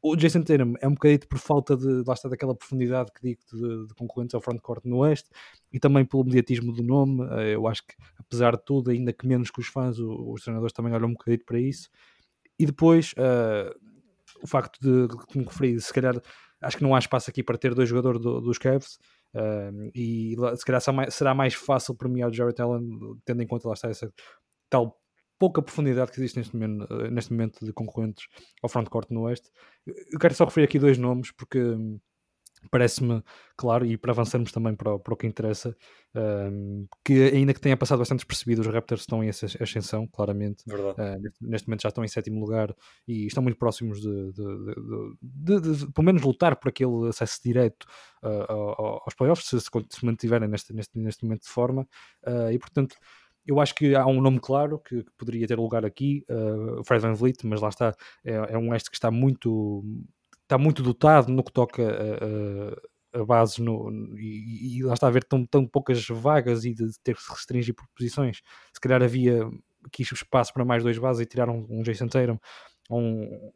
[0.02, 3.40] O Jason Tatum é um bocadinho por falta de lá está daquela profundidade que digo
[3.52, 5.28] de, de concorrentes ao frontcourt no Oeste
[5.72, 7.26] e também pelo mediatismo do nome.
[7.38, 10.72] Eh, eu acho que, apesar de tudo, ainda que menos que os fãs, os treinadores
[10.72, 11.88] também olham um bocadinho para isso.
[12.58, 13.74] E depois, uh,
[14.42, 16.20] o facto de, como referi, se calhar
[16.60, 18.98] acho que não há espaço aqui para ter dois jogadores do, dos Cavs
[19.34, 22.88] uh, e se calhar será mais fácil premiar o Jarrett Allen
[23.24, 24.12] tendo em conta lá está essa
[24.70, 24.98] tal
[25.38, 28.26] pouca profundidade que existe neste momento, neste momento de concorrentes
[28.62, 29.50] ao frontcourt no Oeste.
[29.84, 31.60] Eu quero só referir aqui dois nomes porque
[32.70, 33.22] parece-me
[33.56, 35.74] claro, e para avançarmos também para, o, para o que interessa,
[36.14, 40.64] um, que ainda que tenha passado bastante despercebido, os Raptors estão em ascensão, claramente.
[40.68, 42.74] Uh, neste, neste, momento já estão em sétimo lugar
[43.08, 47.84] e estão muito próximos de, de, de, de pelo menos, lutar por aquele acesso direto
[48.22, 51.88] uh, aos playoffs, se, se mantiverem neste, neste, neste momento de forma.
[52.26, 52.96] Uh, e, portanto,
[53.46, 56.24] eu acho que há um nome claro que, que poderia ter lugar aqui,
[56.80, 59.84] o Fred Van Vliet, mas lá está, é, é um este que está muito
[60.46, 65.08] está muito dotado no que toca a, a, a base no, e, e, lá está
[65.08, 68.40] a ver tão, tão poucas vagas e de ter que se restringir por posições.
[68.72, 69.48] Se calhar havia
[69.84, 72.38] aqui espaço para mais dois bases e tiraram um, um Jason Tatum,
[72.90, 73.50] um,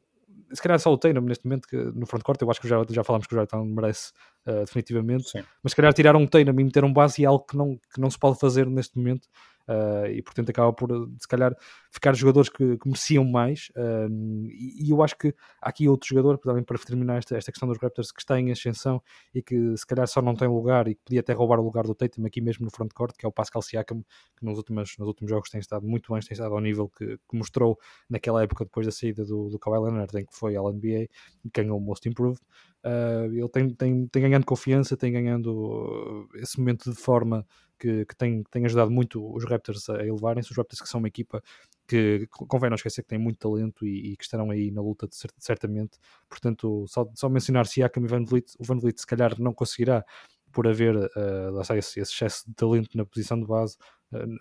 [0.53, 3.05] se calhar só o Tatum neste momento que, no frontcourt, eu acho que já, já
[3.05, 4.13] falámos que o Jordan merece
[4.47, 5.45] uh, definitivamente, Sim.
[5.63, 8.01] mas se calhar tiraram um Tatum e meter um base é algo que não, que
[8.01, 9.27] não se pode fazer neste momento
[9.69, 11.55] uh, e portanto acaba por se calhar
[11.91, 13.71] ficar jogadores que, que mereciam mais.
[13.77, 17.51] Um, e, e, eu acho que há aqui outro jogador, também para terminar esta, esta
[17.51, 19.03] questão dos Raptors, que está em ascensão
[19.35, 21.85] e que se calhar só não tem lugar e que podia até roubar o lugar
[21.85, 24.03] do Tatum aqui mesmo no frontcourt, que é o Pascal Siakam,
[24.39, 27.19] que nos últimos, nos últimos jogos tem estado muito bem, tem estado ao nível que,
[27.19, 30.73] que mostrou naquela época depois da saída do, do Kawhi Leonard, em que foi ao
[30.73, 31.09] NBA
[31.45, 32.41] e ganhou o Most Improved.
[32.85, 37.47] Uh, ele tem, tem, tem ganhando confiança, tem ganhando esse momento de forma
[37.81, 40.51] que, que tem, tem ajudado muito os Raptors a elevarem-se.
[40.51, 41.43] Os Raptors que são uma equipa
[41.91, 45.09] que convém não esquecer que tem muito talento e, e que estarão aí na luta
[45.09, 45.99] de, certamente.
[46.29, 50.05] Portanto, só, só mencionar Siakam e Van Vliet, o Van Vliet se calhar não conseguirá
[50.53, 53.77] por haver uh, esse, esse, excesso de talento na posição de base,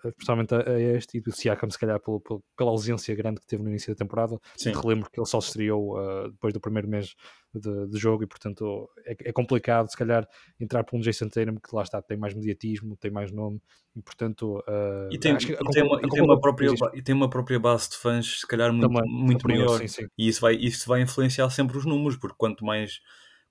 [0.04, 3.46] especialmente a, a, este, e do Siakam, se calhar pelo, pelo, pela ausência grande que
[3.46, 4.38] teve no início da temporada.
[4.56, 4.72] Sim.
[4.72, 7.14] Relembro que ele só se estreou uh, depois do primeiro mês
[7.54, 10.26] de, de jogo e, portanto, é, é, complicado, se calhar,
[10.58, 13.60] entrar por um Jason Tatum que lá está, tem mais mediatismo, tem mais nome,
[13.94, 14.62] e, portanto.
[15.10, 17.96] e, tem, e, tem uma, e, tem uma própria, e tem uma própria base de
[17.96, 19.78] fãs, se calhar, muito, Também, muito maior.
[19.78, 20.06] Sim, sim.
[20.18, 23.00] E isso vai, isso vai influenciar sempre os números, porque quanto mais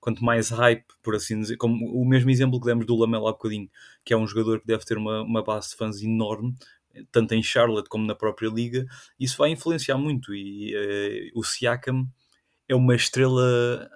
[0.00, 3.32] quanto mais hype, por assim dizer, como o mesmo exemplo que demos do Lamelo há
[3.32, 3.68] bocadinho,
[4.04, 6.54] que é um jogador que deve ter uma, uma base de fãs enorme,
[7.12, 8.86] tanto em Charlotte como na própria liga,
[9.18, 10.34] isso vai influenciar muito.
[10.34, 12.06] E uh, o Siakam
[12.68, 13.88] é uma estrela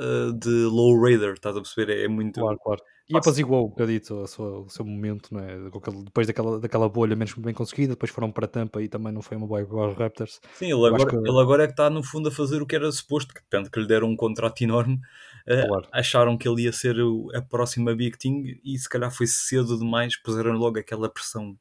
[0.00, 1.92] uh, de low raider, estás a perceber?
[1.92, 2.40] É, é muito.
[2.40, 2.82] Claro, claro.
[3.08, 5.58] E apaziguou um bocadito o seu, o seu momento, é?
[6.04, 9.36] depois daquela, daquela bolha menos bem conseguida, depois foram para Tampa e também não foi
[9.36, 10.40] uma boa igual aos Raptors.
[10.54, 11.16] Sim, ele agora, que...
[11.16, 13.70] ele agora é que está no fundo a fazer o que era suposto, que tanto
[13.70, 14.98] que lhe deram um contrato enorme,
[15.44, 15.84] claro.
[15.84, 16.96] uh, acharam que ele ia ser
[17.34, 21.58] a próxima Big Thing e se calhar foi cedo demais, puseram logo aquela pressão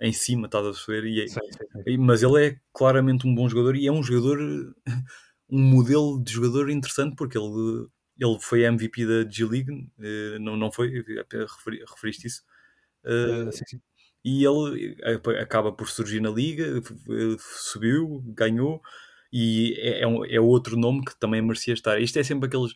[0.00, 1.06] em cima, estás a perceber?
[1.06, 1.96] E, sim, sim, sim.
[1.98, 4.38] Mas ele é claramente um bom jogador e é um jogador,
[5.48, 7.86] um modelo de jogador interessante porque ele
[8.18, 11.02] ele foi MVP da G-League, uh, não, não foi?
[11.30, 12.42] Referi, referiste isso?
[13.04, 13.80] Uh, sim, sim.
[14.24, 14.96] E ele
[15.38, 16.80] acaba por surgir na liga,
[17.38, 18.80] subiu, ganhou,
[19.36, 22.00] e é, é, é outro nome que também merecia estar.
[22.00, 22.72] Isto é sempre aqueles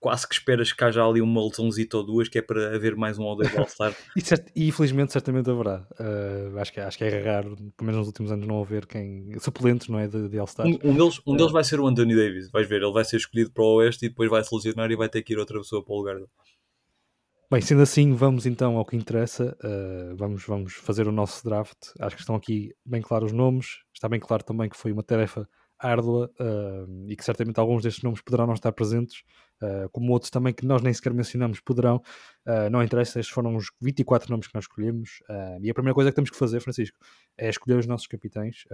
[0.00, 3.16] quase que esperas que haja ali uma lesãozita ou duas que é para haver mais
[3.16, 3.94] um ou dois All-Star.
[4.16, 5.86] e, cert, e infelizmente certamente haverá.
[5.92, 9.38] Uh, acho, que, acho que é raro, pelo menos nos últimos anos, não haver quem.
[9.38, 10.08] suplentes, não é?
[10.08, 10.66] De, de All-Star.
[10.66, 13.04] Um, um, deles, um uh, deles vai ser o Anthony Davis, vais ver, ele vai
[13.04, 15.38] ser escolhido para o Oeste e depois vai se lesionar e vai ter que ir
[15.38, 16.28] outra pessoa para o lugar dele.
[17.50, 19.56] Bem, sendo assim, vamos então ao que interessa.
[19.62, 21.78] Uh, vamos, vamos fazer o nosso draft.
[22.00, 23.84] Acho que estão aqui bem claros os nomes.
[23.94, 28.02] Está bem claro também que foi uma tarefa árdua uh, e que certamente alguns destes
[28.02, 29.22] nomes poderão não estar presentes,
[29.62, 31.96] uh, como outros também que nós nem sequer mencionamos poderão.
[32.46, 35.22] Uh, não interessa, estes foram os 24 nomes que nós escolhemos.
[35.60, 36.98] e a primeira coisa que temos que fazer, Francisco,
[37.36, 38.64] é escolher os nossos capitães.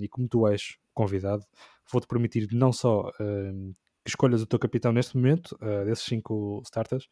[0.00, 1.44] e como tu és convidado,
[1.90, 7.08] vou-te permitir não só que escolhas o teu capitão neste momento, desses cinco starters,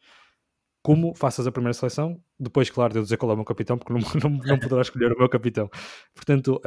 [0.87, 3.77] como faças a primeira seleção, depois, claro, de eu dizer qual é o meu capitão,
[3.77, 5.69] porque não, não, não poderá escolher o meu capitão.
[6.15, 6.61] Portanto,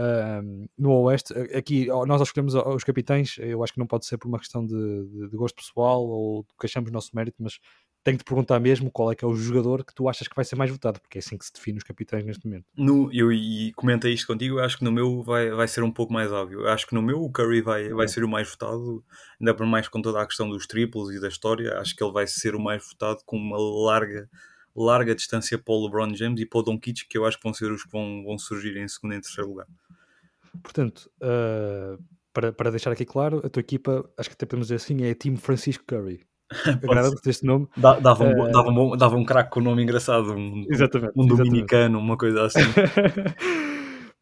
[0.76, 4.38] no Oeste, aqui nós escolhemos os capitães, eu acho que não pode ser por uma
[4.38, 7.58] questão de, de, de gosto pessoal ou que achamos nosso mérito, mas
[8.02, 10.44] tenho te perguntar mesmo qual é que é o jogador que tu achas que vai
[10.44, 12.64] ser mais votado, porque é assim que se define os capitães neste momento.
[12.76, 15.90] No, eu e comentei isto contigo, eu acho que no meu vai, vai ser um
[15.90, 16.60] pouco mais óbvio.
[16.60, 19.04] Eu acho que no meu o Curry vai, vai ser o mais votado,
[19.40, 22.12] ainda por mais com toda a questão dos triplos e da história, acho que ele
[22.12, 24.28] vai ser o mais votado com uma larga
[24.74, 27.52] larga distância para o LeBron James e para o Doncic, que eu acho que vão
[27.52, 29.66] ser os que vão, vão surgir em segundo e terceiro lugar.
[30.62, 34.76] Portanto, uh, para, para deixar aqui claro, a tua equipa, acho que até podemos dizer
[34.76, 36.24] assim, é Team Francisco Curry.
[36.82, 37.68] Agrada-te este nome?
[37.76, 38.50] Dava um, uh...
[38.50, 42.04] dava um, dava um craque com um nome engraçado, um, exatamente, um dominicano, exatamente.
[42.04, 42.60] uma coisa assim.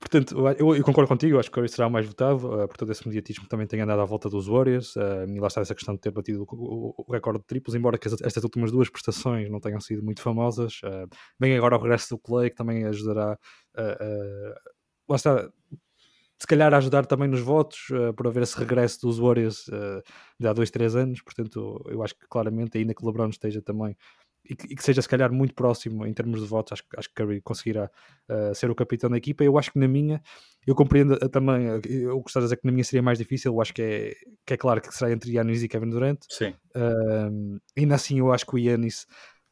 [0.00, 2.76] Portanto, eu, eu, concordo contigo, acho que o Curry será o mais votado, uh, por
[2.76, 5.60] todo esse mediatismo que também tem andado à volta dos Warriors, uh, e lá está
[5.60, 8.70] essa questão de ter batido o, o, o recorde de triplos, embora que estas últimas
[8.70, 10.80] duas prestações não tenham sido muito famosas.
[10.84, 13.36] Uh, vem agora o regresso do Clay, que também ajudará
[13.76, 15.48] uh, lá está,
[16.38, 20.02] se calhar ajudar também nos votos uh, por haver esse regresso dos Warriors uh,
[20.38, 21.20] de há dois, três anos.
[21.20, 23.96] Portanto, eu acho que claramente, ainda que o LeBron esteja também
[24.48, 27.08] e que, e que seja se calhar muito próximo em termos de votos, acho, acho
[27.08, 27.90] que Curry conseguirá
[28.30, 29.42] uh, ser o capitão da equipa.
[29.42, 30.22] Eu acho que na minha,
[30.64, 33.52] eu compreendo também, eu gostaria de dizer que na minha seria mais difícil.
[33.52, 34.14] Eu acho que é,
[34.46, 36.20] que é claro que será entre Yannis e Kevin Durant.
[36.28, 36.54] Sim.
[37.76, 39.06] ainda assim, eu acho que o Yannis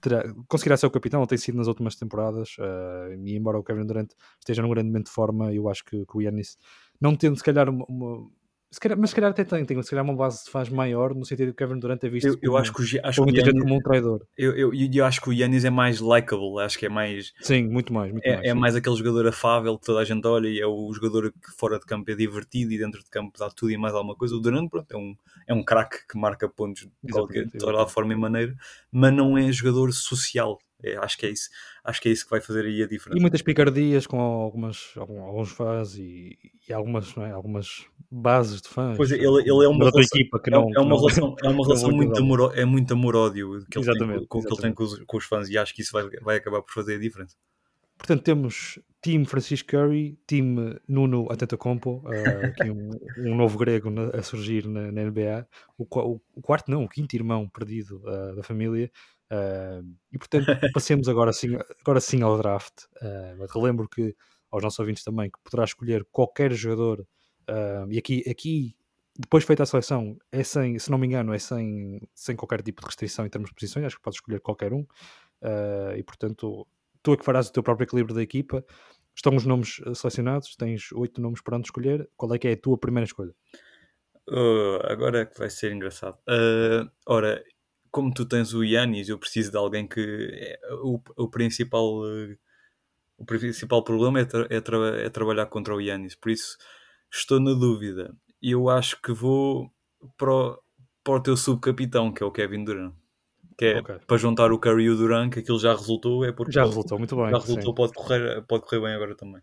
[0.09, 3.85] terá, conseguirá ser o capitão, tem sido nas últimas temporadas, uh, e embora o Kevin
[3.85, 6.57] Durant esteja num grande momento de forma, eu acho que, que o Yannis,
[7.01, 8.31] não tendo se calhar uma
[8.70, 11.14] se calhar, mas se calhar até tem, tem se calhar uma base de fãs maior,
[11.14, 13.25] no sentido que o Kevin Durant é visto eu, eu como, acho que o, acho
[13.25, 14.27] que Giannis, como um traidor.
[14.37, 17.33] Eu, eu, eu, acho que o Yannis é mais likable, acho que é mais.
[17.40, 18.12] Sim, muito mais.
[18.12, 20.67] Muito é, mais, é mais aquele jogador afável que toda a gente olha e é
[20.67, 23.79] o jogador que fora de campo é divertido e dentro de campo dá tudo e
[23.79, 24.35] mais alguma coisa.
[24.35, 27.83] O Durant, pronto, é um, é um craque que marca pontos de, qualquer, de toda
[27.83, 28.54] a forma e maneira,
[28.90, 30.58] mas não é jogador social.
[30.83, 31.48] É, acho, que é isso,
[31.83, 33.18] acho que é isso que vai fazer aí a diferença.
[33.18, 37.31] E muitas picardias com algumas, alguns fãs e, e algumas, é?
[37.31, 38.96] algumas bases de fãs.
[38.96, 41.35] Pois é, ele, ele é uma relação, equipa que não, é, é uma não, relação,
[41.42, 44.72] é uma relação muito, amor, é muito amor-ódio que, ele tem, com, que ele tem
[44.72, 46.98] com os, com os fãs e acho que isso vai, vai acabar por fazer a
[46.98, 47.37] diferença.
[47.96, 52.10] Portanto, temos Team Francisco Curry, Team Nuno Atentacompo, uh,
[52.46, 55.46] aqui um, um, novo grego a surgir na, na NBA,
[55.79, 58.90] o, o, o, quarto não, o quinto irmão perdido uh, da família,
[59.33, 62.85] uh, e portanto passemos agora sim, agora sim ao draft.
[63.02, 64.14] Uh, relembro que
[64.50, 67.06] aos nossos ouvintes também que poderá escolher qualquer jogador,
[67.90, 68.77] e aqui, aqui
[69.18, 72.81] depois feita a seleção, é sem, se não me engano, é sem, sem qualquer tipo
[72.81, 74.87] de restrição em termos de posições, acho que pode escolher qualquer um,
[75.96, 76.66] e portanto
[77.06, 78.64] tu é que farás o teu próprio equilíbrio da equipa.
[79.14, 82.10] Estão os nomes eh, selecionados, tens oito nomes para onde escolher.
[82.16, 83.33] Qual é que é a tua primeira escolha?
[84.29, 86.18] Uh, agora é que vai ser engraçado.
[86.29, 87.42] Uh, ora,
[87.97, 90.29] como tu tens o Yanis, eu preciso de alguém que.
[90.31, 92.37] É, o, o, principal, uh,
[93.17, 96.59] o principal problema é, tra é, tra é, trabalhar contra o Yanis, por isso
[97.11, 98.15] estou na dúvida.
[98.42, 99.73] Eu acho que vou
[100.19, 100.63] para o,
[101.03, 102.92] para o teu subcapitão, que é o Kevin Durant
[103.59, 103.99] que é okay.
[104.07, 106.99] para juntar o Curry e o Duran, que aquilo já resultou, é porque já resultou
[106.99, 107.31] muito bem.
[107.31, 109.40] Já resultou, pode correr, pode correr bem agora também.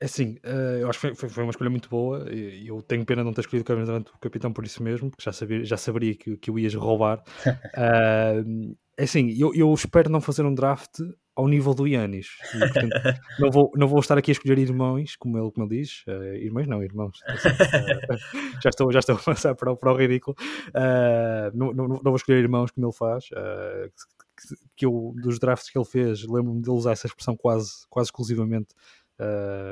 [0.00, 3.22] É assim, uh, eu acho que foi, foi, uma escolha muito boa eu tenho pena
[3.22, 3.72] de não ter escolhido
[4.14, 7.22] o capitão por isso mesmo, porque já, sabia, já saberia que, que o ias roubar.
[7.74, 11.00] Uh, é assim, eu, eu espero não fazer um draft
[11.34, 12.28] ao nível do Yanis.
[12.52, 12.92] Portanto,
[13.40, 16.04] não, vou, não vou estar aqui a escolher irmãos, como ele, como ele diz.
[16.06, 17.18] Uh, irmãos não, irmãos.
[17.28, 18.16] Uh,
[18.62, 20.36] já, estou, já estou a passar para o, para o ridículo.
[20.68, 23.24] Uh, não, não, não, vou escolher irmãos como ele faz.
[23.26, 28.08] que, que eu, dos drafts que ele fez, lembro-me de usar essa expressão quase, quase
[28.08, 28.68] exclusivamente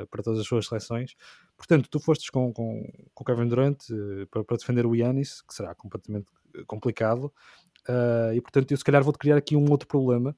[0.09, 1.15] para todas as suas seleções.
[1.57, 2.83] Portanto, tu fostes com, com,
[3.13, 3.77] com o Kevin Durant
[4.29, 6.27] para, para defender o Yanis, que será completamente
[6.67, 7.31] complicado.
[8.33, 10.35] e portanto, eu se calhar vou-te criar aqui um outro problema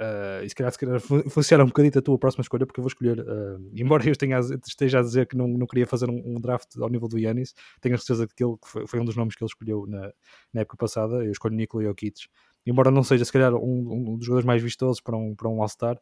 [0.00, 2.82] Uh, e se calhar, se calhar funciona um bocadinho a tua próxima escolha, porque eu
[2.82, 6.20] vou escolher, uh, embora eu tenha, esteja a dizer que não, não queria fazer um,
[6.24, 9.04] um draft ao nível do Yanis, tenho a certeza que ele que foi, foi, um
[9.04, 10.12] dos nomes que ele escolheu na,
[10.52, 11.24] na época passada.
[11.24, 12.26] Eu escolho Nikola Jokic,
[12.66, 15.62] embora não seja, se calhar, um, um dos jogadores mais vistosos para um, para um
[15.62, 15.96] All-Star.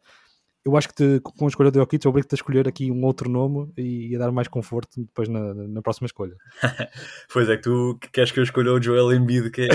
[0.64, 3.28] Eu acho que te, com a escolha do Jokic, obrigo-te a escolher aqui um outro
[3.28, 6.36] nome e, a dar mais conforto depois na, na próxima escolha.
[7.32, 9.68] pois é, que tu queres que eu escolha o Joel Embiid, que é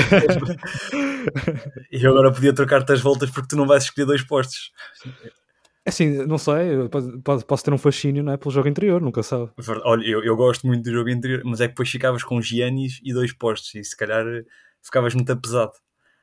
[1.92, 4.72] e eu agora podia trocar-te as voltas porque tu não vais escolher dois postos.
[5.86, 9.24] É assim, não sei, pode, posso ter um fascínio não é, pelo jogo interior, nunca
[9.24, 9.52] sabe.
[9.84, 13.00] Olha, eu, eu gosto muito do jogo interior, mas é que depois ficavas com Giannis
[13.04, 14.26] e dois postos e se calhar
[14.82, 15.72] ficavas muito pesado.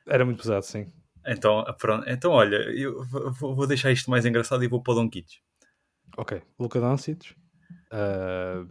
[0.07, 0.91] Era muito pesado, sim.
[1.27, 2.07] Então, pronto.
[2.07, 3.03] então olha, eu
[3.39, 5.39] vou, deixar isto mais engraçado e vou para o Doncic.
[6.17, 7.31] Ok, Luka Doncic.
[7.91, 8.67] Uh,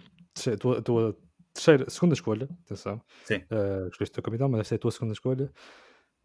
[0.52, 1.16] a tua, a tua
[1.52, 3.00] terceira, segunda escolha, atenção.
[3.24, 3.36] Sim.
[3.50, 5.50] Uh, escolheste o teu capitão, mas esta é a tua segunda escolha.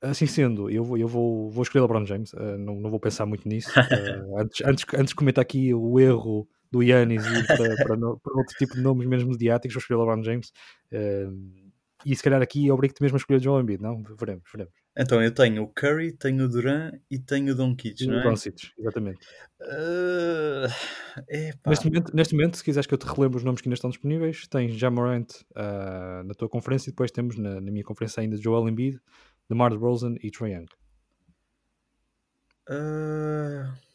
[0.01, 3.25] Assim sendo, eu vou, eu vou, vou escolher LeBron James, uh, não, não vou pensar
[3.25, 3.69] muito nisso.
[3.71, 8.37] Uh, antes, antes, antes de comentar aqui o erro do Yannis e para, para, para,
[8.37, 10.51] outro tipo de nomes menos mediáticos, vou escolher LeBron James.
[10.91, 11.69] Uh,
[12.05, 14.01] e se calhar aqui obrigo-te mesmo a escolher o Joel Embiid, não?
[14.17, 14.73] Veremos, veremos.
[15.01, 18.23] Então eu tenho o Curry, tenho o Duran e tenho o Doncic, não é?
[18.23, 19.25] Doncic, exatamente.
[19.61, 20.67] Uh,
[21.65, 23.89] neste, momento, neste momento, se quiseres que eu te relembre os nomes que ainda estão
[23.89, 28.35] disponíveis, tens Jamorant uh, na tua conferência e depois temos na, na minha conferência ainda
[28.35, 28.99] Joel Embiid,
[29.49, 30.65] DeMar DeRozan e Trae Young?
[32.69, 33.88] Uh...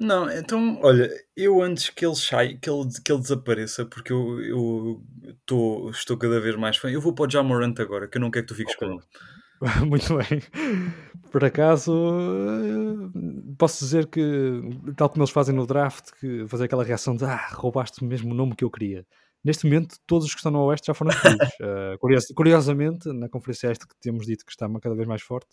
[0.00, 4.40] Não, então, olha, eu antes que ele saia, que ele, que ele desapareça, porque eu,
[4.40, 5.02] eu
[5.44, 8.30] tô, estou cada vez mais fã, eu vou para o Jamorant agora, que eu não
[8.30, 8.88] quero que tu fiques okay.
[8.88, 9.02] com ele.
[9.86, 10.40] Muito bem.
[11.30, 11.92] Por acaso,
[13.58, 14.22] posso dizer que,
[14.96, 18.34] tal como eles fazem no draft, que fazer aquela reação de ah, roubaste mesmo o
[18.34, 19.06] nome que eu queria.
[19.44, 21.48] Neste momento, todos os que estão no Oeste já foram escolhidos.
[21.60, 25.48] uh, curios, curiosamente, na Conferência Este, que temos dito que está cada vez mais forte,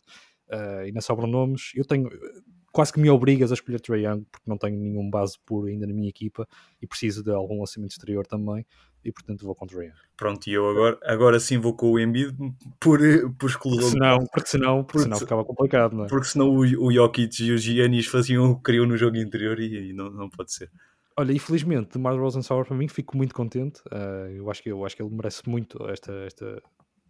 [0.52, 2.10] uh, e não sobram nomes, eu tenho
[2.78, 5.88] quase que me obrigas a escolher Trae Young, porque não tenho nenhum base puro ainda
[5.88, 6.47] na minha equipa
[6.80, 8.63] e preciso de algum lançamento exterior também,
[9.03, 9.95] e portanto vou com Trae Young.
[10.15, 12.38] Pronto, e eu agora, agora sim vou com o Embiid
[12.80, 12.99] por,
[13.39, 13.89] por exclusão.
[13.89, 16.07] Senão, porque senão, porque, porque senão ficava complicado, não é?
[16.07, 19.59] Porque senão o, o Jokic e os Giannis faziam o que queriam no jogo interior
[19.59, 20.69] e, e não, não pode ser.
[21.17, 23.82] Olha, infelizmente, de Mar Rosenauer para mim fico muito contente.
[23.88, 26.61] Uh, eu, acho que, eu acho que ele merece muito esta, esta,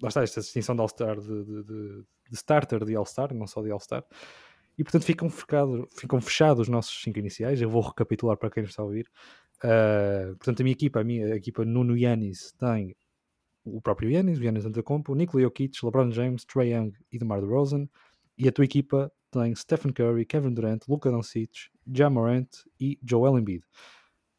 [0.02, 3.62] lá está, esta distinção de All-Star, de, de, de, de, starter de All-Star, não só
[3.62, 4.06] de All-Star.
[4.78, 7.62] E portanto ficam, ficam fechados os nossos cinco iniciais.
[7.62, 9.10] Eu vou recapitular para quem está a ouvir.
[9.58, 12.96] Uh, portanto, a minha equipa, a minha equipa Nuno Yanis tem
[13.66, 17.90] o próprio Yanis, o Yanis Antetokounmpo, Nikola Jokic, LeBron James, Trae Young e DeMar DeRozan.
[18.38, 22.48] E a tua equipa tem Stephen Curry, Kevin Durant, Luka Doncic, Ja Morant
[22.80, 23.64] e Joel Embiid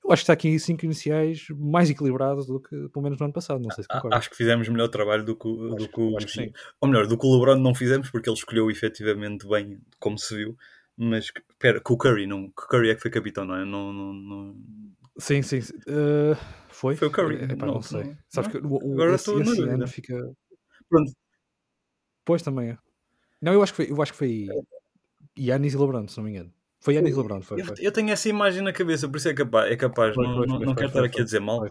[0.08, 3.32] Eu acho que está aqui cinco iniciais mais equilibrados do que pelo menos no ano
[3.34, 3.60] passado.
[3.60, 4.18] Não sei se concordas.
[4.18, 6.16] Acho que fizemos melhor trabalho do que, do Acho que o.
[6.16, 6.52] acho que sim.
[6.80, 10.34] Ou melhor, do que o LeBron não fizemos porque ele escolheu efetivamente bem, como se
[10.34, 10.56] viu.
[10.96, 13.64] Mas, espera, que o Curry, não, que o Curry é que foi capitão, não é?
[13.66, 14.56] Não, não, não...
[15.18, 15.60] Sim, sim.
[15.60, 15.74] sim.
[15.86, 16.34] Uh,
[16.70, 16.96] foi?
[16.96, 17.44] Foi o Curry.
[17.44, 18.04] Epá, não, Não, sei.
[18.04, 18.60] não, Sabes não.
[18.60, 20.34] que o, o, Agora esse, estou esse ano fica.
[20.88, 21.12] Pronto,
[22.24, 22.78] Pois também é.
[23.40, 24.48] Não, eu acho que foi, eu acho que foi
[25.38, 26.52] Yannis e LeBron, se não me engano.
[26.80, 27.60] Foi Yannis e LeBron, foi.
[27.60, 27.76] eu, foi.
[27.80, 29.70] eu tenho essa imagem na cabeça, por isso é capaz.
[29.70, 30.14] É capaz.
[30.14, 31.64] Foi, não foi, não, não quero estar aqui a dizer mal.
[31.64, 31.68] Uh,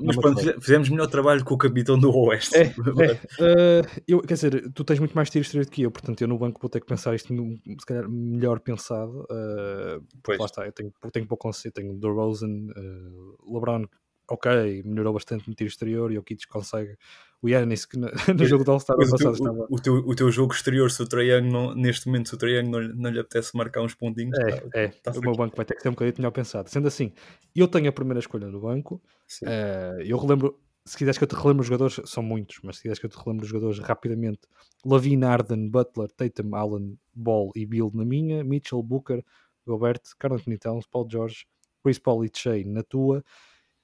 [0.00, 2.56] mas mas pronto, fize- fizemos melhor trabalho que o capitão do Oeste.
[2.56, 2.62] É,
[3.00, 6.28] é, uh, eu, quer dizer, tu tens muito mais tiros exteriores que eu, portanto eu
[6.28, 9.26] no banco vou ter que pensar isto se calhar melhor pensado.
[9.30, 10.38] Uh, Pois.
[10.38, 13.84] lá está, eu tenho, tenho pouco conceito, tenho DeRozan, uh, LeBron,
[14.28, 16.96] ok, melhorou bastante no tiro exterior e o Kids consegue.
[17.40, 19.66] O Yannis, que no, no jogo do All-Star passado estava.
[19.70, 21.06] o, teu, o teu jogo exterior, se o
[21.42, 24.36] não, neste momento, se o Trae Young não, lhe- não lhe apetece marcar uns pontinhos,
[24.36, 26.68] tá- É, é, tá-se o meu banco vai ter que ser um bocadinho melhor pensado.
[26.68, 27.12] Sendo assim,
[27.54, 29.00] eu tenho a primeira escolha no banco.
[29.44, 32.82] Eh, eu relembro, se quiseres que eu te relembre os jogadores, são muitos, mas se
[32.82, 34.40] quiseres que eu te relembre os jogadores rapidamente,
[34.84, 39.24] Lavine, Arden, Butler, Tatum, Allen, Ball e Bill na minha, Mitchell, Booker,
[39.64, 41.46] Gobert, Carl Anthony Towns, Paul George,
[41.84, 43.22] Chris Paul e Shea na tua,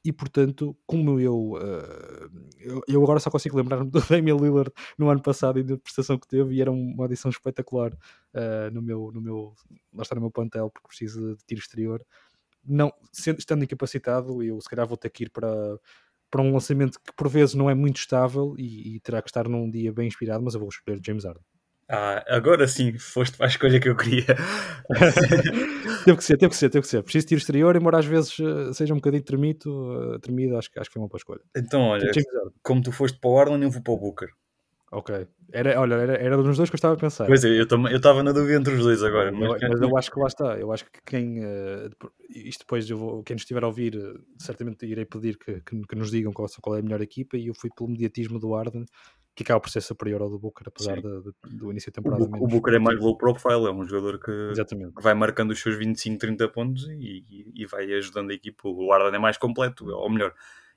[0.04, 2.28] e portanto, como eu, eh,
[2.60, 6.18] eu, eu agora só consigo lembrar-me do Damian Lillard no ano passado e da prestação
[6.18, 7.96] que teve, e era uma adição espetacular
[8.34, 9.54] eh, no meu, no meu,
[9.94, 12.04] lá está no meu plantel, porque preciso de tiro exterior.
[12.66, 15.78] Não, sendo, estando incapacitado, eu se calhar vou ter que ir para,
[16.30, 19.48] para um lançamento que por vezes não é muito estável e, e terá que estar
[19.48, 21.53] num dia bem inspirado, mas eu vou escolher James Harden.
[21.88, 24.24] Ah, agora sim, foste para a escolha que eu queria.
[26.04, 27.02] teve que ser, teve que ser, teve que ser.
[27.02, 30.70] Preciso de tiro exterior, embora às vezes eh, seja um bocadinho tremito, eh, tremido, acho,
[30.70, 31.40] que- acho que foi uma boa escolha.
[31.56, 32.10] Então, olha,
[32.62, 34.28] como tu foste para o Arlen, eu vou para o Booker.
[34.96, 35.26] Ok.
[35.52, 37.26] Era, olha, era, era dos dois que eu estava a pensar.
[37.26, 39.30] Pois é, eu estava na dúvida entre os dois agora.
[39.30, 40.56] Eu- Mas, mas eu acho que lá está.
[40.58, 41.40] Eu acho que quem.
[41.88, 45.60] depo- isto depois, eu vou, quem nos estiver a ouvir, eh, certamente irei pedir que,
[45.60, 47.36] que, que nos digam qual, qual é a melhor equipa.
[47.36, 48.84] E eu fui pelo mediatismo do Arden,
[49.36, 52.02] que acaba por ser superior ao do Booker, apesar de- de- do início da o,
[52.02, 52.24] temporada.
[52.24, 54.92] O menos Booker é mais low profile, é um jogador que, Exatamente.
[55.00, 58.68] vai marcando os seus 25, 30 pontos e, e- e vai ajudando a equipa.
[58.68, 60.32] O Arden é mais completo, ou melhor,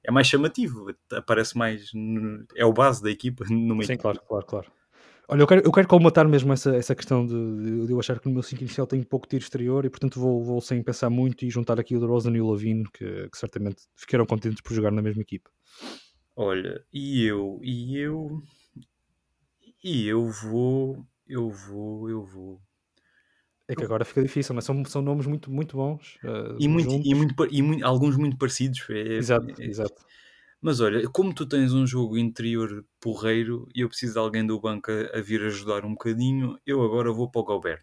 [0.08, 1.91] é mais chamativo, aparece mais.
[2.55, 4.03] é o base da equipa numa Sim, equipa.
[4.03, 4.72] claro, claro, claro.
[5.30, 8.28] Olha, eu quero, eu quero colmatar mesmo essa, essa questão de, de eu achar que
[8.28, 11.43] no meu 5 inicial tenho pouco tiro exterior e, portanto, vou, vou sem pensar muito
[11.43, 14.89] e juntar aqui o DeRozan e o Lavine, que, que certamente ficaram contentes por jogar
[14.91, 15.49] na mesma equipa.
[16.34, 18.41] Olha, e eu, e eu,
[19.84, 22.62] e eu vou, eu vou, eu vou.
[23.70, 26.18] É que agora fica difícil, mas são, são nomes muito, muito bons.
[26.24, 27.07] eh, E, muito, juntos.
[27.07, 28.86] e, muito, e muito- alguns muito parecidos.
[28.89, 29.95] é- Exato, é- exato.
[30.61, 34.59] Mas olha, como tu tens um jogo interior porreiro e eu preciso de alguém do
[34.59, 37.82] banco a, a vir ajudar um bocadinho, eu agora vou para o Gobert.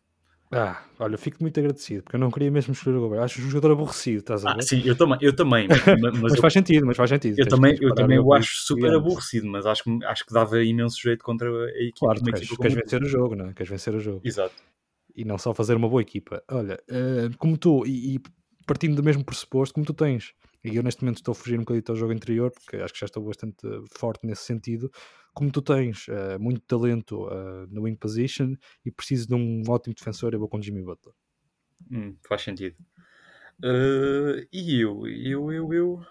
[0.52, 3.22] Ah, olha, fico muito agradecido, porque eu não queria mesmo escolher o Gobert.
[3.22, 4.62] Acho um jogador aborrecido, estás a Ah, ver?
[4.62, 5.68] sim, eu também, eu também.
[5.68, 7.38] Mas, mas mas eu, faz sentido, mas faz sentido.
[7.38, 11.00] eu também, eu também o acho super aborrecido, mas acho que, acho que dava imenso
[11.00, 11.98] jeito contra a equipa.
[11.98, 13.54] Claro, queres, queres vencer o jogo, não é?
[13.54, 14.20] Queres vencer o jogo.
[14.22, 14.62] Exato.
[15.14, 16.42] E não só fazer uma boa equipa.
[16.50, 18.20] Olha, eh, como tu, e, e
[18.66, 20.34] partindo do mesmo pressuposto, como tu tens,
[20.64, 23.00] e eu neste momento estou a fugir um bocadinho ao jogo anterior, porque acho que
[23.00, 24.90] já estou bastante forte nesse sentido,
[25.32, 28.54] como tu tens eh, muito talento eh, no wing position
[28.84, 31.14] e preciso de um ótimo defensor, eu vou com Jimmy Butler.
[31.90, 32.76] Hum, faz sentido.
[34.52, 36.06] E eu, eu, eu, eu.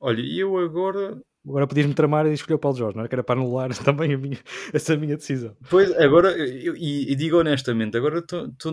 [0.00, 1.22] Olha, eu agora.
[1.44, 3.08] Agora podias-me tramar e escolher o Paulo Jorge, não era?
[3.08, 4.38] Que era para anular também minha,
[4.72, 5.56] essa minha decisão.
[5.68, 8.72] Pois, agora, eu, e, e digo honestamente, agora tô, tô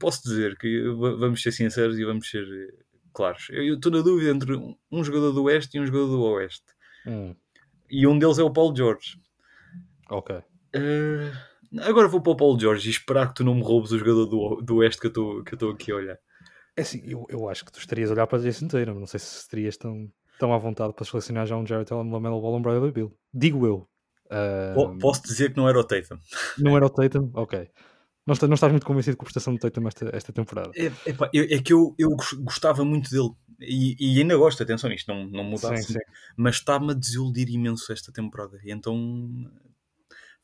[0.00, 2.74] posso dizer que va- vamos ser sinceros e vamos ser eh,
[3.12, 3.46] claros.
[3.50, 6.64] Eu estou na dúvida entre um, um jogador do Oeste e um jogador do Oeste.
[7.06, 7.34] Hum,
[7.88, 9.16] E um deles é o Paulo Jorge.
[10.10, 10.42] ok.
[10.74, 13.98] Ah, agora vou para o Paulo Jorge e esperar que tu não me roubes o
[13.98, 16.18] jogador do, do Oeste que eu estou aqui a olhar.
[16.76, 18.94] É assim, eu, eu acho que tu estarias a olhar para a Jason Tatum.
[18.98, 22.40] Não sei se estarias tão, tão à vontade para selecionar já um Jared Allen, Lamelo
[22.40, 23.16] Ball, um Bradley Bill.
[23.32, 23.88] Digo eu.
[24.74, 26.18] Po- Posso dizer que não era o Tatum.
[26.58, 27.30] não era o Tatum?
[27.34, 27.68] Ok.
[28.26, 30.70] Não, não estás muito convencido com a prestação do Tatum esta, esta temporada?
[30.76, 30.92] É,
[31.32, 33.30] eu- é que eu, eu gos- gostava muito dele
[33.60, 35.98] e, e ainda gosto, atenção, isto não, não Sim, assim, sim.
[36.36, 38.60] mas está-me a desiludir imenso esta temporada.
[38.62, 39.50] E então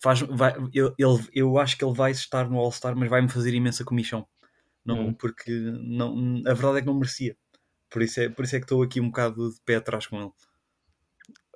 [0.00, 3.52] faz, vai, eu, ele, eu acho que ele vai estar no All-Star, mas vai-me fazer
[3.54, 4.26] imensa comissão.
[4.84, 5.14] Não, Hum.
[5.14, 7.36] Porque não, a verdade é que não merecia.
[7.94, 10.20] Por isso é, por isso é que estou aqui um bocado de pé atrás com
[10.20, 10.32] ele.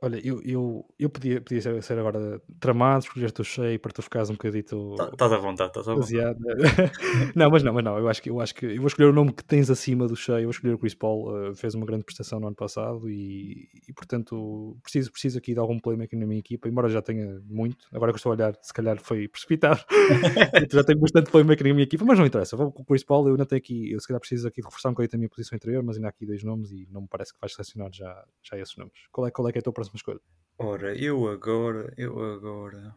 [0.01, 4.30] Olha, eu, eu, eu podia, podia ser, agora tramado, escolher o cheio para tu ficares
[4.30, 6.38] um bocadito Estás tá à vontade, estás à vontade.
[7.34, 7.99] não, mas não, mas não.
[7.99, 10.14] Eu acho que eu acho que eu vou escolher o nome que tens acima do
[10.14, 10.38] cheio.
[10.38, 11.51] Eu vou escolher o Chris Paul.
[11.51, 15.59] uh, fez uma grande prestação no ano passado e, e, portanto preciso, preciso aqui de
[15.59, 17.86] algum playmaker na minha equipa, embora já tenha muito.
[17.92, 19.80] Agora que eu estou a olhar, se calhar foi precipitado.
[20.70, 22.57] já tenho bastante playmaker na minha equipa, mas não interessa.
[22.57, 23.26] Vou com o Chris Paul.
[23.26, 25.28] Eu ainda tenho aqui, eu se calhar preciso aqui de reforçar um bocadinho a minha
[25.28, 27.90] posição interior, mas ainda há aqui dois nomes e não me parece que vais selecionar
[27.92, 28.92] já, já esses nomes.
[29.11, 30.20] Qual é, qual é que é a tua próxima escolha?
[30.59, 32.95] Ora, eu agora, eu agora.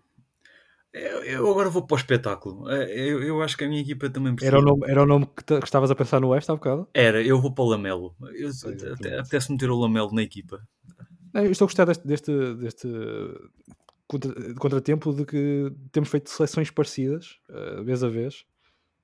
[0.94, 2.70] Eu, eu agora vou para o espetáculo.
[2.70, 4.58] Eh, Eu, eu acho que a minha equipa também precisa.
[4.58, 6.88] Era o nome, era o nome que, que estavas a pensar no West há bocado?
[6.94, 8.16] Era, eu vou para o Lamelo.
[8.34, 8.50] Eu,
[8.94, 10.62] até- Apetece meter o Lamelo na equipa.
[11.34, 12.88] Não, eu estou a gostar deste, deste, deste
[14.08, 18.44] contra- contratempo de que temos feito seleções parecidas, eh, vez a vez.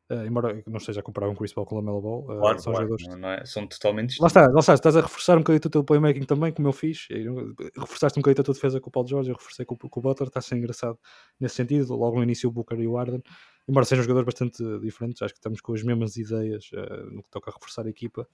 [0.09, 2.59] Eh, embora não esteja a comparar um Chris Paul com o Lamelo Ball, eh, Claro,
[2.59, 2.87] são claro.
[2.87, 3.07] jogadores.
[3.09, 3.45] Não, não é?
[3.45, 6.53] São totalmente Lá está, lá está, estás a reforçar um bocadinho o teu playmaking também,
[6.53, 7.07] como eu fiz.
[7.09, 9.77] Eu- Reforçaste um bocadinho a tua defesa com o Paul George, eu reforcei com, o-
[9.89, 10.97] com o Butler, está a ser engraçado
[11.39, 11.93] nesse sentido.
[11.93, 13.21] Logo no início o Booker e o Arden,
[13.67, 17.29] embora sejam jogadores bastante diferentes, acho que estamos com as mesmas ideias eh, no que
[17.29, 18.25] toca a reforçar a equipa.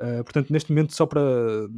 [0.00, 1.20] Uh, portanto, neste momento, só para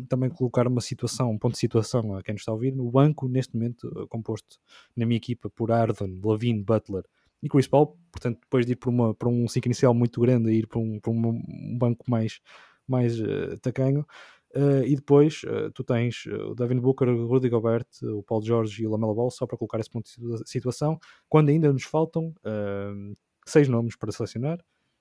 [0.07, 2.91] também colocar uma situação, um ponto de situação a quem nos está a ouvir, no
[2.91, 4.59] banco, neste momento, uh, composto
[4.95, 7.05] na minha equipa por Arden, Lavine, Butler
[7.43, 10.51] e Chris Paul, portanto, depois de ir por, uma, por um 5 inicial muito grande,
[10.51, 12.41] a ir para um, para um banco mais,
[12.87, 14.07] mais uh, tacanho,
[14.55, 18.83] uh, e depois uh, tu tens o Devin Booker, o Rudy Gobert, o Paul George
[18.83, 21.85] e o Lamelo Ball, só para colocar esse ponto de situa- situação, quando ainda nos
[21.85, 23.17] faltam uh,
[23.47, 24.59] seis nomes para selecionar,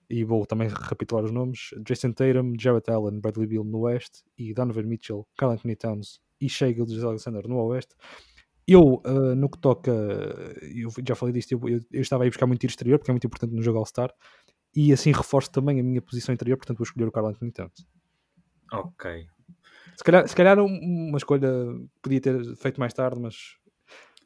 [0.09, 4.53] e vou também recapitular os nomes: Jason Tatum, Jarrett Allen, Bradley Beal no Oeste e
[4.53, 7.95] Donovan Mitchell, Carl Anthony Towns e Shea Gilgeous Alexander no Oeste.
[8.71, 12.29] Eu, uh, no que toca, eu já falei disto, eu, eu, eu estava a ir
[12.29, 14.13] buscar muito tiro exterior porque é muito importante no jogo All-Star
[14.75, 17.87] e assim reforço também a minha posição interior, portanto vou escolher o Carl Anthony Towns.
[18.71, 19.25] Ok.
[19.97, 21.49] Se calhar, se calhar um- uma escolha
[22.01, 23.35] podia ter feito mais tarde, mas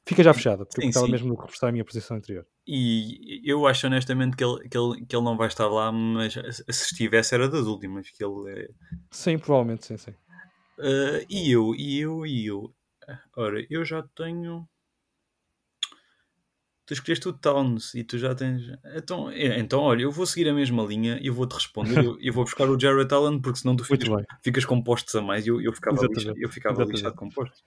[0.05, 1.11] fica já fechada, porque Sim, eu estava sim.
[1.13, 2.45] mesmo a reforçar a minha posição interior.
[2.67, 6.33] E eu acho honestamente que ele, que ele, que ele não vai estar lá, mas
[6.33, 8.09] se estivesse era das últimas.
[8.09, 8.69] Que ele é...
[9.11, 10.13] Sim, provavelmente, sim, sim.
[10.79, 12.73] Ah, e eu, e eu, e eu.
[13.35, 14.67] Ora, eu já tenho.
[16.85, 18.63] Tu escolheste o Towns e tu já tens.
[18.95, 22.03] Então, é, então olha, eu vou seguir a mesma linha e eu vou-te responder.
[22.03, 24.09] Eu, eu vou buscar o Jarrett Allen porque senão tu ficas,
[24.43, 26.97] ficas com postos a mais e eu, eu ficava, Exatamente, eu ficava exatamente.
[26.97, 27.63] lixado com postos.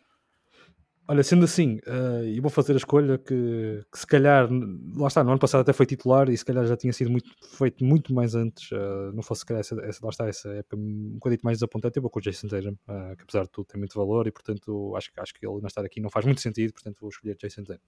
[1.09, 4.48] Olha, sendo assim, eh, eu vou fazer a escolha que, que se calhar,
[4.96, 7.30] lá está, no ano passado até foi titular e se calhar já tinha sido muito,
[7.57, 10.76] feito muito mais antes, eh, não fosse se calhar essa, essa, lá está, essa época
[10.76, 13.66] um bocadinho mais desapontante, eu vou com o Jason Tatum, eh, que apesar de tudo
[13.66, 16.24] tem muito valor e portanto acho, que- acho que ele não estar aqui não faz
[16.26, 17.80] muito sentido, portanto vou escolher Jason Tatum.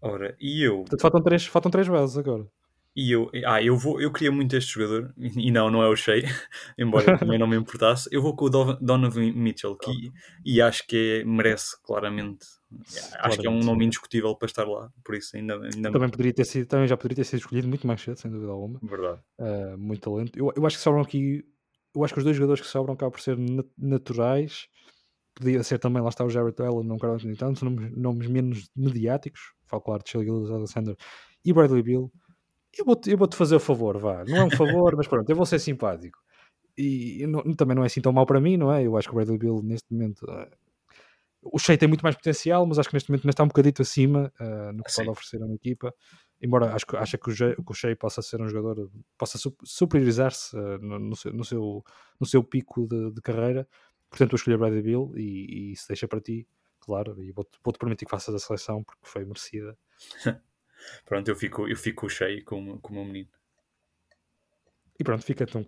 [0.00, 0.78] Ora, e eu.
[0.82, 2.46] Portanto faltam três, faltam três bases agora.
[2.94, 5.96] E eu, ah, eu, vou, eu queria muito este jogador, e não, não é o
[5.96, 6.22] Shea,
[6.78, 8.06] embora também não me importasse.
[8.12, 10.12] Eu vou com o Donovan Mitchell, que,
[10.44, 12.44] e acho que é- merece claramente.
[12.70, 16.10] Acho que é um Claramente, nome indiscutível para estar lá, por isso ainda, ainda Também,
[16.10, 18.78] poderia ter sido, também já poderia ter sido escolhido muito mais cedo, sem dúvida alguma.
[18.82, 19.20] verdade.
[19.38, 20.38] Uh, muito talento.
[20.38, 21.42] Eu, eu acho que sobram aqui.
[21.94, 24.66] Eu acho que os dois jogadores que sobram acabam por ser na- naturais.
[25.34, 28.68] Podia ser também, lá está o Jarrett Allen, não Carl Anthony Towns, nomes, nomes menos
[28.76, 29.40] mediáticos.
[29.66, 30.94] Falo claro de Shea Gilgeous Alexander
[31.44, 32.12] e Bradley Bill.
[32.78, 34.24] Eu vou-te eu vou-te fazer o favor, vá.
[34.24, 36.18] Não é um favor, mas pronto, eu vou ser simpático.
[36.76, 38.86] E eu não- também não é assim tão mal para mim, não é?
[38.86, 40.22] Eu acho que o Bradley Bill neste momento.
[40.24, 40.46] uh,
[41.42, 43.82] o Shea tem muito mais potencial, mas acho que neste momento ainda está um bocadito
[43.82, 44.98] acima uh, no que Sim.
[45.02, 45.92] pode oferecer a uma equipa.
[46.40, 49.38] Embora acho que, acho que, o, Shea, que o Shea possa ser um jogador, possa
[49.38, 51.84] su- superiorizar-se uh, no, no seu, no, seu,
[52.20, 53.68] no seu pico de, de carreira.
[54.08, 56.46] Portanto, vou escolher Bradley Bill e, e isso deixa para ti,
[56.80, 57.20] claro.
[57.22, 59.76] E vou-te vou-te permitir que faças a seleção porque foi merecida.
[61.04, 63.28] Pronto, eu fico, eu fico cheio com, com o meu menino.
[64.98, 65.66] E pronto, fica então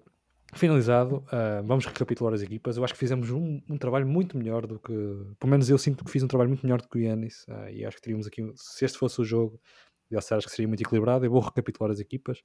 [0.55, 1.25] finalizado.
[1.33, 2.77] Ah, vamos recapitular as equipas.
[2.77, 4.93] Eu acho que fizemos um, um trabalho muito melhor do que.
[5.39, 7.45] Pelo menos eu sinto que fiz um trabalho muito melhor do que o Yannis.
[7.49, 8.43] ah, e acho que teríamos aqui.
[8.55, 9.61] Se este fosse o jogo,
[10.11, 11.25] eu acho que seria muito equilibrado.
[11.25, 12.41] Eu vou recapitular as equipas.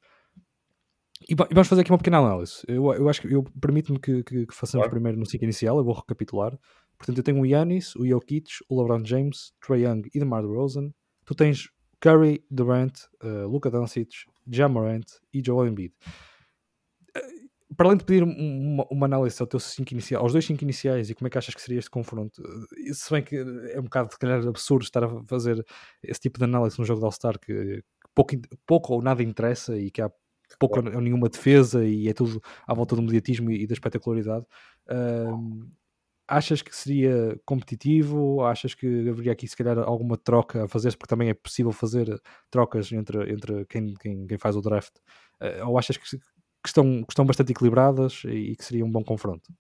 [1.28, 2.62] E, va- e vamos fazer aqui uma pequena análise.
[2.68, 4.92] Eu, eu acho que eu permito-me que, que- que façamos Claro.
[4.92, 5.78] primeiro no ciclo inicial.
[5.78, 6.58] Eu vou recapitular.
[6.98, 10.92] Portanto, eu tenho o Yannis, o Jokic, o LeBron James, Trae Young e DeMar DeRozan.
[11.26, 12.94] Tu tens Curry, Durant,
[13.24, 14.10] uh, Luka Doncic,
[14.48, 15.94] Jamorant e Joel Embiid.
[17.16, 20.44] Uh, para além de pedir um- uma, uma análise ao teu cinco inicial, aos dois
[20.46, 23.36] 5 iniciais e como é que achas que seria este confronto, uh, se bem que
[23.36, 25.64] é um bocado, se calhar, absurdo estar a fazer
[26.04, 27.84] esse tipo de análise num jogo de All-Star que, que
[28.16, 28.36] pouco,
[28.66, 30.12] pouco ou nada interessa e que há
[30.60, 34.46] pouco ou nenhuma defesa e é tudo à volta do mediatismo e, e da espetacularidade.
[34.90, 35.70] Um,
[36.30, 38.44] achas que seria competitivo?
[38.44, 40.96] Achas que haveria aqui, se calhar, alguma troca a fazer?
[40.98, 44.96] Porque também é possível fazer trocas entre, entre quem, quem, quem faz o draft.
[45.42, 46.20] Uh, ou achas que, que
[46.68, 49.52] estão, que estão bastante equilibradas e, e que seria um bom confronto?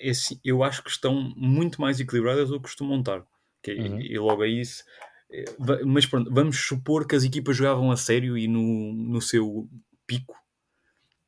[0.00, 3.22] é assim, eu acho que estão muito mais equilibradas do que costumam estar.
[3.62, 4.00] Que, Uhum.
[4.00, 4.82] e, logo aí isso.
[5.30, 5.44] eh,
[5.84, 9.68] Mas pronto, vamos supor que as equipas jogavam a sério e no, no seu
[10.06, 10.34] pico.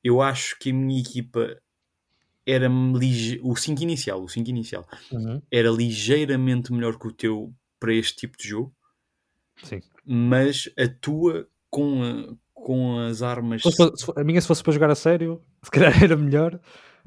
[0.02, 1.60] Eu acho que a minha equipa
[2.46, 3.40] era lige...
[3.42, 5.40] o 5 inicial, o 5 inicial Uhum.
[5.50, 8.74] era ligeiramente melhor que o teu para este tipo de jogo,
[9.62, 9.80] Sim.
[10.04, 13.62] mas a tua com, a- com as armas.
[13.62, 16.16] Se fosse- se fo- a minha, se fosse para jogar a sério, se calhar era
[16.16, 16.60] melhor,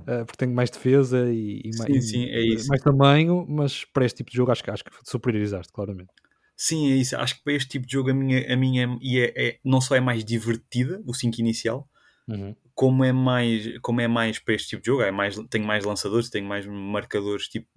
[0.08, 3.86] eh, porque tenho mais defesa e, e Sim, mais, sim, é e mais tamanho, mas
[3.86, 6.10] para este tipo de jogo acho que, acho que superiorizaste, claramente.
[6.58, 7.18] Sim, é isso.
[7.18, 9.60] Acho que para este tipo de jogo a minha, a minha é, e é, é-
[9.64, 11.90] não só é mais divertida, o 5 inicial,
[12.28, 12.56] Uhum.
[12.76, 15.84] Como é mais, como é mais para este tipo de jogo, é mais, tenho mais
[15.86, 17.68] lançadores, tenho mais marcadores tipo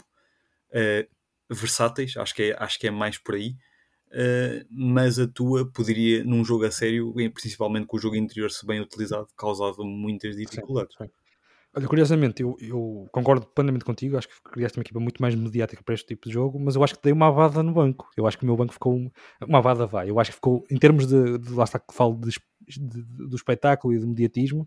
[0.73, 1.09] eh,
[1.49, 3.55] versáteis, acho que, é, acho que é mais por aí.
[4.11, 8.67] Eh, mas a tua poderia, num jogo a sério, principalmente com o jogo interior se
[8.67, 10.97] bem utilizado, causava muitas dificuldades.
[10.97, 11.09] Sim.
[11.75, 14.17] Olha, curiosamente, eu, eu concordo plenamente contigo.
[14.17, 16.83] Acho que criaste uma equipa muito mais mediática para este tipo de jogo, mas eu
[16.83, 18.11] acho que dei uma avada no banco.
[18.17, 18.95] Eu acho que o meu banco ficou.
[18.97, 19.11] um-
[19.47, 20.09] Uma avada vai.
[20.11, 21.39] Eu acho que ficou, em termos de.
[21.39, 22.31] de lá está que falo de-
[22.67, 24.67] de- do espetáculo e do mediatismo.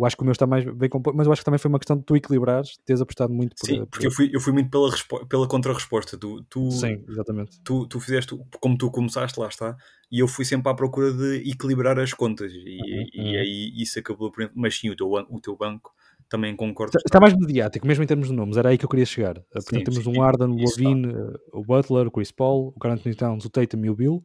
[0.00, 1.68] Eu acho que o meu está mais bem composto, mas eu acho que também foi
[1.68, 3.66] uma questão de tu equilibrares, teres apostado muito por.
[3.66, 4.90] Sim, por- porque eu fui, eu fui muito pela,
[5.28, 6.16] pela contra-resposta.
[6.16, 7.60] Tu, tu, Sim, exatamente.
[7.62, 9.76] tu, tu fizeste como tu começaste, lá está,
[10.10, 13.40] e eu fui sempre à procura de equilibrar as contas, e, Uhum, e uhum.
[13.40, 14.50] aí isso acabou por.
[14.54, 15.92] Mas sim, o teu, o teu banco
[16.30, 16.96] também concordo.
[16.96, 19.36] Está, está mais mediático, mesmo em termos de nomes, era aí que eu queria chegar.
[19.36, 20.64] Uh, Portanto, Sim, temos sim, um Arden, o.
[20.64, 24.24] Lavine, uh, o Butler, o Chris Paul, o Anthony Towns, o Tatum e o Bill.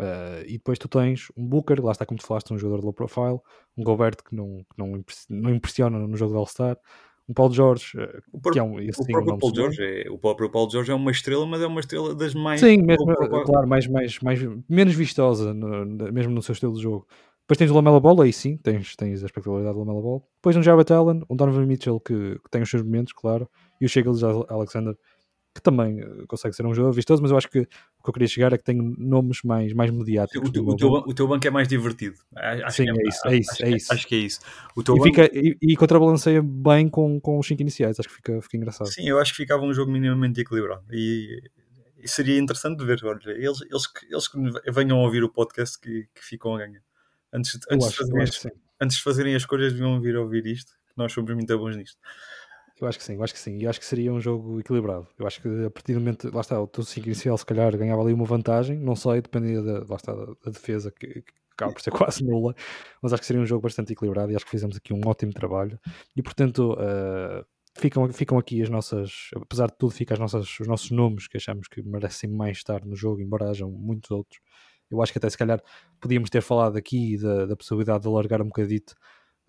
[0.00, 2.84] Uh, e depois tu tens um Booker, lá está como tu falaste, um jogador de
[2.86, 3.38] low profile,
[3.76, 6.78] um Gobert que não, que não, não impressiona no jogo de All-Star,
[7.28, 9.72] um Paul George, uh, O, que é um, esse o sim, próprio nome Paul sonoro.
[9.72, 12.60] George, é, o próprio Paul George é uma estrela, mas é uma estrela das mais.
[12.60, 13.44] Sim, mesmo, profile.
[13.44, 17.06] claro, mais, mais, mais, menos vistosa, no- mesmo no seu estilo de jogo.
[17.42, 20.28] Depois tens o Lamela Ball, aí sim, tens, tens a espectacularidade do Lamela Ball.
[20.36, 23.48] Depois um Jarrett Allen, um Donovan Mitchell que, que tem os seus momentos, claro,
[23.80, 24.04] e o Shea
[24.48, 24.96] Alexander,
[25.60, 27.64] que também uh, consegue ser um jogador vistoso, mas eu acho que o
[28.02, 30.50] que eu queria chegar é que tem nomes mais, mais mediáticos.
[30.50, 32.16] O, o teu, o teu banco é mais divertido.
[32.34, 33.92] Acho Sim, que é isso, é isso, acho é isso.
[33.92, 34.40] Acho que é isso.
[34.74, 38.08] O teu E, banco, fica, e, e contrabalanceia bem com, com os 5 iniciais, acho
[38.08, 38.86] que fica, fica engraçado.
[38.88, 40.84] sim, eu acho que ficava um jogo minimamente equilibrado.
[40.90, 41.42] E,
[42.02, 42.98] e seria interessante de ver.
[43.04, 44.38] Olha, eles, eles, que- eles que
[44.72, 46.82] venham a ouvir o podcast que, que ficam a ganhar.
[47.32, 48.46] Antes, de- antes, de acho, eu fazerem as,
[48.80, 50.72] antes de fazerem as escolhas, deviam vir a ouvir isto.
[50.72, 51.98] que Nós somos muito bons nisto.
[52.80, 53.58] Eu acho que sim, eu acho que sim.
[53.58, 55.06] E acho que seria um jogo equilibrado.
[55.18, 57.76] Eu acho que a partir do momento, lá está, o teu 5 inicial se calhar
[57.76, 61.72] ganhava ali uma vantagem, não sei, dependia da, lá está, da, defesa que, que acaba
[61.72, 62.54] por ser quase nula,
[63.02, 65.32] mas acho que seria um jogo bastante equilibrado e acho que fizemos aqui um ótimo
[65.32, 65.78] trabalho.
[66.16, 67.44] E portanto, eh,
[67.78, 71.36] ficam, ficam aqui as nossas, apesar de tudo, ficam as nossas, os nossos nomes que
[71.36, 74.40] achamos que merecem mais estar no jogo, embora hajam muitos outros.
[74.90, 75.62] Eu acho que até se calhar
[76.00, 78.94] podíamos ter falado aqui da, da possibilidade de alargar um bocadito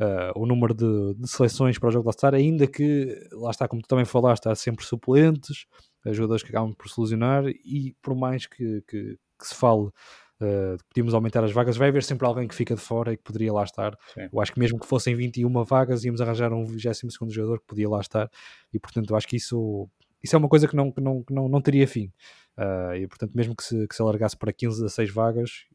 [0.02, 3.68] uh, o número de, de, seleções para o jogo da Star, ainda que, lá está,
[3.68, 5.66] como tu também falaste, há sempre suplentes,
[6.06, 9.84] uh, jogadores que acabam por se lesionar, e por mais que, que, que se fale
[9.88, 13.18] uh, que podíamos aumentar as vagas, vai haver sempre alguém que fica de fora e
[13.18, 13.96] que poderia lá estar.
[14.14, 14.28] Sim.
[14.32, 17.88] Eu acho que mesmo que fossem 21 vagas, íamos arranjar um 22 jogador que podia
[17.88, 18.30] lá estar,
[18.74, 19.88] e portanto eu acho que isso,
[20.24, 22.12] isso é uma coisa que não, que não, que não, não teria fim.
[22.58, 25.66] Uh, e portanto, mesmo que se, que se alargasse para 15 a 6 vagas,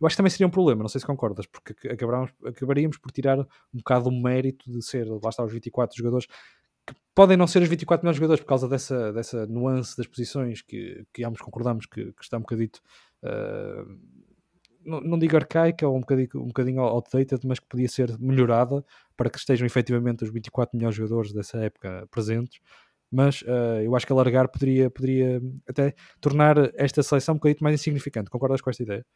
[0.00, 3.38] eu acho que também seria um problema, não sei se concordas, porque acabaríamos por tirar
[3.38, 6.26] um bocado o mérito de ser, lá está, os 24 jogadores
[6.86, 10.60] que podem não ser os 24 melhores jogadores por causa dessa, dessa nuance das posições
[10.60, 12.80] que, que ambos concordamos que, que está um bocadito,
[13.22, 13.98] uh,
[14.84, 18.84] não, não, digo arcaica ou um bocadinho, um bocadinho outdated, mas que podia ser melhorada
[19.16, 22.60] para que estejam efetivamente os 24 melhores jogadores dessa época presentes.
[23.10, 27.80] Mas uh, eu acho que alargar poderia, poderia até tornar esta seleção um bocadinho mais
[27.80, 28.28] insignificante.
[28.28, 29.06] Concordas com esta ideia?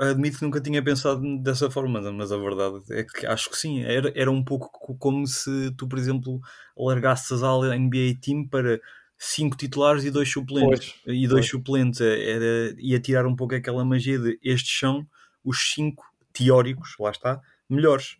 [0.00, 3.82] Admito que nunca tinha pensado dessa forma, mas a verdade é que acho que sim.
[3.82, 6.40] Era, era um pouco como se tu, por exemplo,
[6.76, 8.80] largasses a NBA Team para
[9.18, 10.94] cinco titulares e dois suplentes.
[11.04, 11.48] Pois, e dois pois.
[11.50, 12.00] suplentes.
[12.00, 15.04] Era, ia tirar um pouco aquela magia de estes são
[15.44, 18.18] os cinco teóricos, lá está, melhores.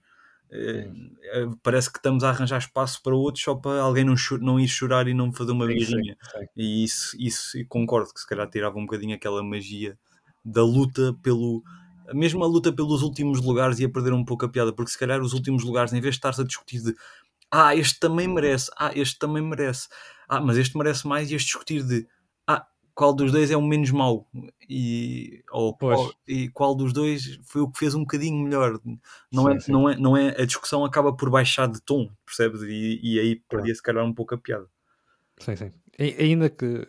[0.52, 4.66] Uh, parece que estamos a arranjar espaço para outros só para alguém não, não ir
[4.66, 6.16] chorar e não fazer uma birrinha.
[6.56, 9.96] E isso, isso concordo que se calhar tirava um bocadinho aquela magia
[10.44, 11.62] da luta pelo.
[12.12, 15.20] Mesmo a luta pelos últimos lugares ia perder um pouco a piada, porque se calhar
[15.20, 16.96] os últimos lugares, em vez de estar-se a discutir de
[17.50, 19.88] ah, este também merece, ah, este também merece,
[20.28, 22.06] ah, mas este merece mais, e este discutir de
[22.46, 22.64] ah,
[22.94, 24.28] qual dos dois é o menos mau
[24.68, 28.80] e, ou qual, e qual dos dois foi o que fez um bocadinho melhor.
[29.32, 29.72] Não, sim, é, sim.
[29.72, 32.62] não, é, não é a discussão acaba por baixar de tom, percebes?
[32.62, 34.66] E, e aí perdia se calhar um pouco a piada.
[35.40, 35.72] Sim, sim.
[35.98, 36.86] E, ainda que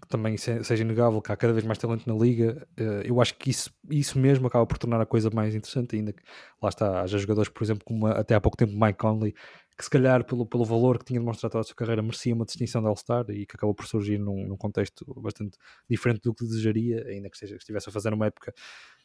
[0.00, 2.66] que também seja inegável que há cada vez mais talento na liga,
[3.04, 6.22] eu acho que isso, isso mesmo acaba por tornar a coisa mais interessante, ainda que
[6.62, 9.34] lá está, haja jogadores, por exemplo, como até há pouco tempo Mike Conley,
[9.76, 12.44] que se calhar pelo, pelo valor que tinha demonstrado toda a sua carreira merecia uma
[12.44, 16.44] distinção de All-Star e que acabou por surgir num, num, contexto bastante diferente do que
[16.44, 18.52] desejaria, ainda que, esteja, que estivesse a fazer uma época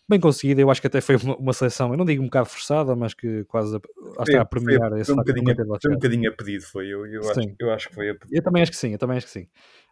[0.09, 0.61] bem conseguida.
[0.61, 3.13] Eu acho que até foi uma, uma seleção, eu não digo um bocado forçada, mas
[3.13, 3.79] que quase a,
[4.37, 6.87] a, a premiar foi, esse foi um, bocadinho, foi um bocadinho a pedido, foi.
[6.87, 8.35] Eu, eu, acho, eu acho que foi a pedido.
[8.35, 9.47] Eu também acho que sim, eu também acho que sim.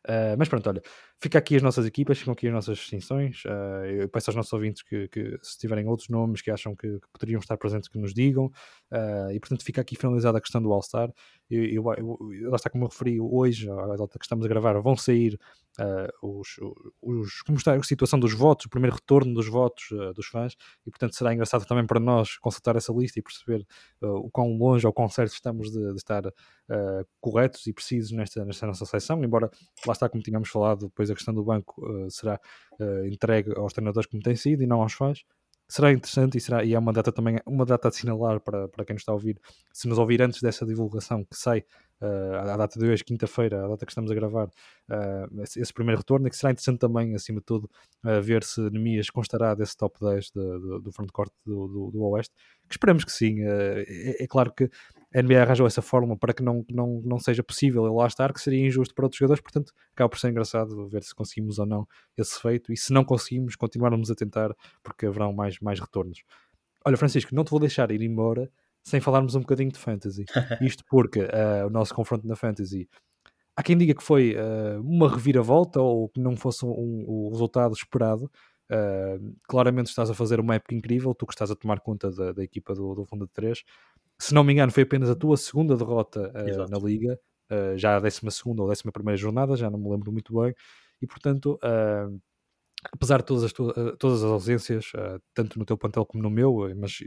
[0.08, 0.82] Uh, mas pronto, olha,
[1.20, 3.44] fica aqui as nossas equipas, ficam aqui as nossas distinções.
[3.46, 6.88] Uh, eu peço aos nossos ouvintes que, que, se tiverem outros nomes que acham que,
[6.88, 8.46] que poderiam estar presentes, que nos digam.
[8.92, 11.12] Uh, e portanto, fica aqui finalizada a questão do All-Star.
[11.50, 14.80] Eu, eu, eu, lá está, como eu referi hoje, a data que estamos a gravar,
[14.80, 15.40] vão sair
[16.22, 16.58] os,
[17.02, 20.56] os, como está a situação dos votos, o primeiro retorno dos votos dos fãs.
[20.86, 23.66] E portanto, será engraçado também para nós consultar essa lista e perceber
[24.02, 26.24] o quão longe ou quão certo estamos de, de estar
[27.20, 29.24] corretos e precisos nesta, nesta nossa seleção.
[29.24, 29.50] Embora
[29.86, 32.40] lá está, como tínhamos falado, depois a questão do banco uh, será
[32.80, 35.24] uh, entregue aos treinadores como tem sido e não aos fãs.
[35.68, 38.86] Será interessante e, será, e é uma data também, uma data a assinalar para, para
[38.86, 39.40] quem nos está a ouvir,
[39.74, 41.64] se nos ouvir antes dessa divulgação que sai
[42.02, 46.00] uh, a data de hoje, quinta-feira, a data que estamos a gravar, uh, esse, primeiro
[46.00, 47.70] retorno, e que será interessante também, acima de tudo,
[48.06, 52.04] uh, ver se Nemias constará desse top 10 de, de, do frontcourt do, do, do
[52.04, 52.34] Oeste,
[52.68, 53.42] que esperamos que sim.
[53.42, 54.70] É, é, claro que
[55.16, 58.34] a NBA arranjou essa fórmula para que não, não, não seja possível ele lá estar,
[58.34, 61.66] que seria injusto para outros jogadores, portanto, acaba por ser engraçado ver se conseguimos ou
[61.66, 61.88] não
[62.18, 64.54] esse feito, e se não conseguimos, continuarmos a tentar,
[64.84, 66.22] porque haverão mais, mais retornos.
[66.86, 68.52] Olha, Francisco, não te vou deixar ir embora
[68.84, 70.26] sem falarmos um bocadinho de fantasy.
[70.62, 72.90] Isto porque uh, o nosso confronto na fantasy
[73.56, 77.74] há quem diga que foi uh, uma reviravolta ou que não fosse um, um resultado
[77.74, 78.30] esperado.
[78.72, 82.32] Uh, claramente estás a fazer uma época incrível, tu que estás a tomar conta da,
[82.32, 83.64] da equipa do, do Fundo de 3
[84.20, 87.20] se não me engano, foi apenas a tua segunda derrota uh, na Liga,
[87.52, 88.22] uh, já a 12
[88.58, 88.84] ou 11
[89.18, 90.54] jornada, já não me lembro muito bem,
[91.02, 91.60] e portanto,
[92.92, 94.92] apesar de todas as, todas as ausências,
[95.34, 97.00] tanto no teu plantel como no meu, mas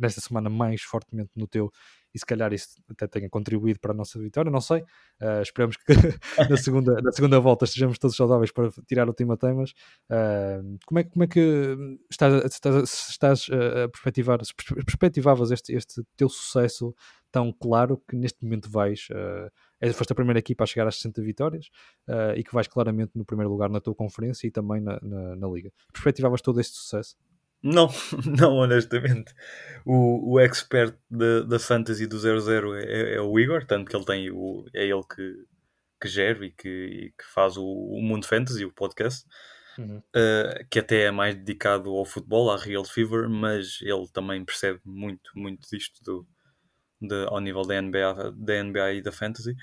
[0.00, 1.70] nesta semana mais fortemente no teu,
[2.14, 4.82] e se calhar isso até tenha contribuído para a nossa vitória, não sei.
[5.20, 5.92] Uh, esperamos que
[6.50, 9.70] na, segunda, na segunda volta estejamos todos saudáveis para tirar o time a temas.
[10.10, 11.76] Uh, como, é, como é que
[12.10, 14.40] estás, estás, estás a perspectivar,
[14.84, 16.94] perspectivavas este, este teu sucesso
[17.32, 19.08] tão claro que neste momento vais.
[19.10, 21.66] Uh, foste a primeira equipa a chegar às 60 vitórias
[22.06, 25.34] uh, e que vais claramente no primeiro lugar na tua conferência e também na, na,
[25.34, 25.72] na Liga.
[25.92, 27.16] Perspectivavas todo este sucesso?
[27.62, 27.88] Não,
[28.38, 29.32] não, honestamente.
[29.84, 34.04] O, o expert da, da Fantasy do 00 é, é, o Igor, tanto que ele
[34.04, 35.34] tem o, é ele que,
[36.00, 39.24] que gera e que, e que faz o, o Mundo Fantasy, o podcast,
[39.78, 39.98] uhum.
[39.98, 44.80] uh, que até é mais dedicado ao futebol, à Real Fever, mas ele também percebe
[44.84, 46.26] muito, muito disto do,
[47.02, 49.56] de, ao nível da NBA, da NBA e da Fantasy.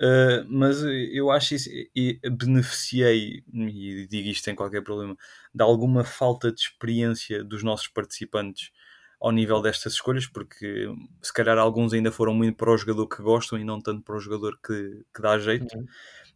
[0.00, 5.16] Uh, mas eu acho isso e beneficiei, e digo isto sem qualquer problema,
[5.54, 8.70] de alguma falta de experiência dos nossos participantes
[9.18, 10.86] ao nível destas escolhas, porque
[11.22, 14.16] se calhar alguns ainda foram muito para o jogador que gostam e não tanto para
[14.16, 15.74] o jogador que, que dá jeito.
[15.74, 15.86] Uhum.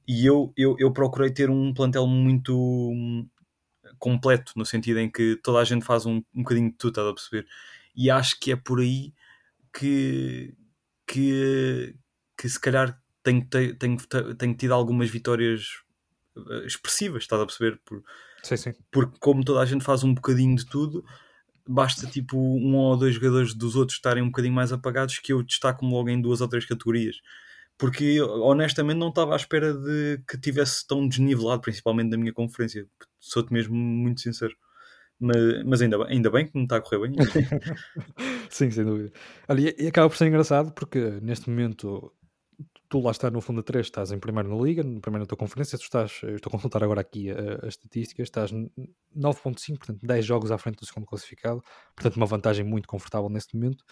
[0.09, 3.29] E eu, eu, eu procurei ter um plantel muito hum,
[3.99, 7.07] completo, no sentido em que toda a gente faz um, um bocadinho de tudo, estás
[7.07, 7.47] a perceber?
[7.95, 9.13] E acho que é por aí
[9.73, 10.55] que,
[11.07, 11.95] que,
[12.37, 13.97] que se calhar tenho, tenho,
[14.37, 15.67] tenho tido algumas vitórias
[16.37, 17.81] eh, expressivas, estás a perceber?
[17.85, 18.03] Por,
[18.43, 18.73] sim, sim.
[18.91, 21.05] Porque como toda a gente faz um bocadinho de tudo,
[21.67, 25.43] basta tipo um ou dois jogadores dos outros estarem um bocadinho mais apagados que eu
[25.43, 27.17] destaco-me logo em duas ou três categorias.
[27.79, 32.87] Porque honestamente não estava à espera de que tivesse tão desnivelado, principalmente na minha conferência.
[33.19, 34.55] Sou-te mesmo muito sincero.
[35.19, 37.17] Mas, mas ainda, bem, ainda bem que me está a correr bem.
[38.53, 39.13] Sim, sem dúvida.
[39.79, 42.13] E acaba por ser engraçado porque neste momento
[42.89, 45.79] tu lá está no fundo 3, estás em primeiro na liga, primeiro na tua conferência,
[45.79, 50.51] tu estás, eu estou a consultar agora aqui as estatísticas, estás 9.5, portanto 10 jogos
[50.51, 51.63] à frente do segundo classificado,
[51.95, 53.85] portanto uma vantagem muito confortável neste momento.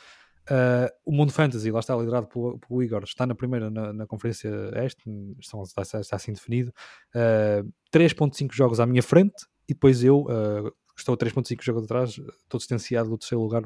[0.50, 4.06] Uh, o Mundo Fantasy, lá está liderado pelo, pelo Igor, está na primeira na, na
[4.06, 4.50] conferência
[4.82, 5.04] este,
[5.38, 6.70] está, está, está assim definido,
[7.14, 11.84] uh, ah, 3.5 jogos à minha frente, e depois eu uh, estou a 3.5 jogos
[11.84, 13.62] atrás, estou distanciado do terceiro lugar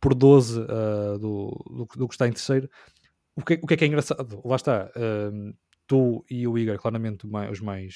[0.00, 0.60] por 12
[1.20, 2.68] do, do, do que está em terceiro,
[3.36, 4.40] o que, o que é que é engraçado?
[4.44, 4.90] Lá está,
[5.32, 5.52] um,
[5.86, 7.94] tu e o Igor, claramente os mais,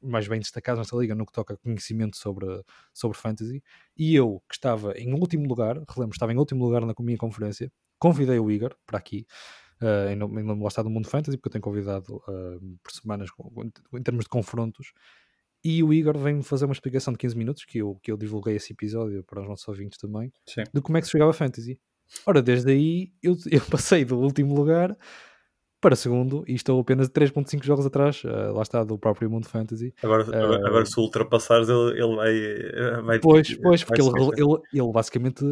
[0.00, 2.46] mais bem destacados nesta liga no que toca conhecimento sobre,
[2.92, 3.62] sobre fantasy,
[3.96, 7.72] e eu, que estava em último lugar, relembro, estava em último lugar na minha conferência,
[7.98, 9.26] convidei o Igor para aqui,
[9.82, 13.30] uh, em nome, lá do mundo fantasy, porque eu tenho convidado uh, por semanas
[13.94, 14.92] em termos de confrontos,
[15.64, 18.56] e o Igor vem-me fazer uma explicação de 15 minutos, que eu, que eu divulguei
[18.56, 20.64] esse episódio para os nossos ouvintes também, Sim.
[20.72, 21.78] de como é que se jogava fantasy.
[22.26, 24.96] Ora, desde aí eu, eu passei do último lugar
[25.80, 29.92] para segundo e estou apenas 3.5 jogos atrás, uh, lá está, do próprio Mundo Fantasy.
[30.00, 33.18] Agora, uh, agora se ultrapassares ele, ele vai, eh, vai...
[33.18, 35.44] Pois, pois, porque ele, ele, ele basicamente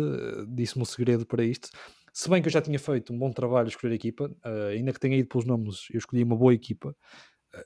[0.48, 1.68] disse-me o segredo para isto.
[2.12, 4.68] se bem que eu já tinha feito um bom trabalho a escolher a equipa, uh,
[4.70, 6.94] ainda que tenha ido pelos nomes, eu escolhi uma boa equipa.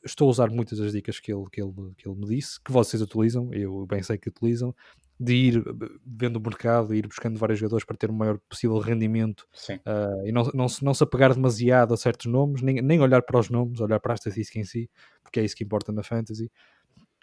[0.04, 2.72] Estou a usar muitas das dicas que ele, que, ele, que ele me disse, que
[2.72, 4.74] vocês utilizam, eu bem sei que utilizam,
[5.18, 5.64] de ir
[6.04, 10.32] vendo o mercado, ir buscando vários jogadores para ter o maior possível rendimento uh, e
[10.32, 13.48] não, não, se, não se apegar demasiado a certos nomes, nem, nem olhar para os
[13.48, 14.90] nomes, olhar para a estatística em si,
[15.22, 16.50] porque é isso que importa na fantasy.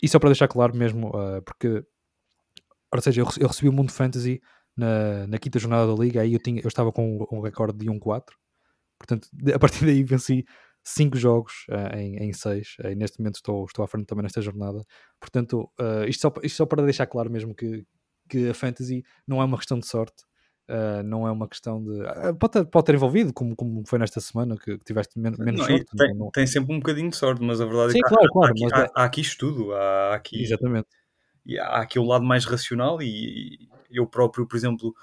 [0.01, 1.83] E só para deixar claro mesmo, uh, porque,
[2.93, 4.41] ou seja, eu, eu recebi o Mundo Fantasy
[4.75, 7.87] na, na quinta jornada da liga, aí eu, tinha, eu estava com um recorde de
[7.87, 8.23] 1-4,
[8.97, 10.45] portanto, a partir daí venci
[10.83, 14.83] 5 jogos uh, em 6, uh, neste momento estou, estou à frente também nesta jornada,
[15.19, 17.85] portanto, uh, isto, só, isto só para deixar claro mesmo que,
[18.27, 20.23] que a fantasy não é uma questão de sorte,
[21.03, 21.99] não é uma questão de.
[22.39, 25.59] Pode, ter, pode ter envolvido, como, como foi nesta semana, que, que tiveste men menos
[25.59, 25.85] não, sorte.
[25.97, 28.25] Tem, não, tem, sempre um bocadinho de sorte, mas a verdade Sim, é que claro,
[28.25, 30.41] há, claro, há, aqui, há, é há, aqui, estudo, há aqui.
[30.41, 30.87] Exatamente.
[31.45, 34.95] E há aqui o lado mais racional, e eu próprio, por exemplo,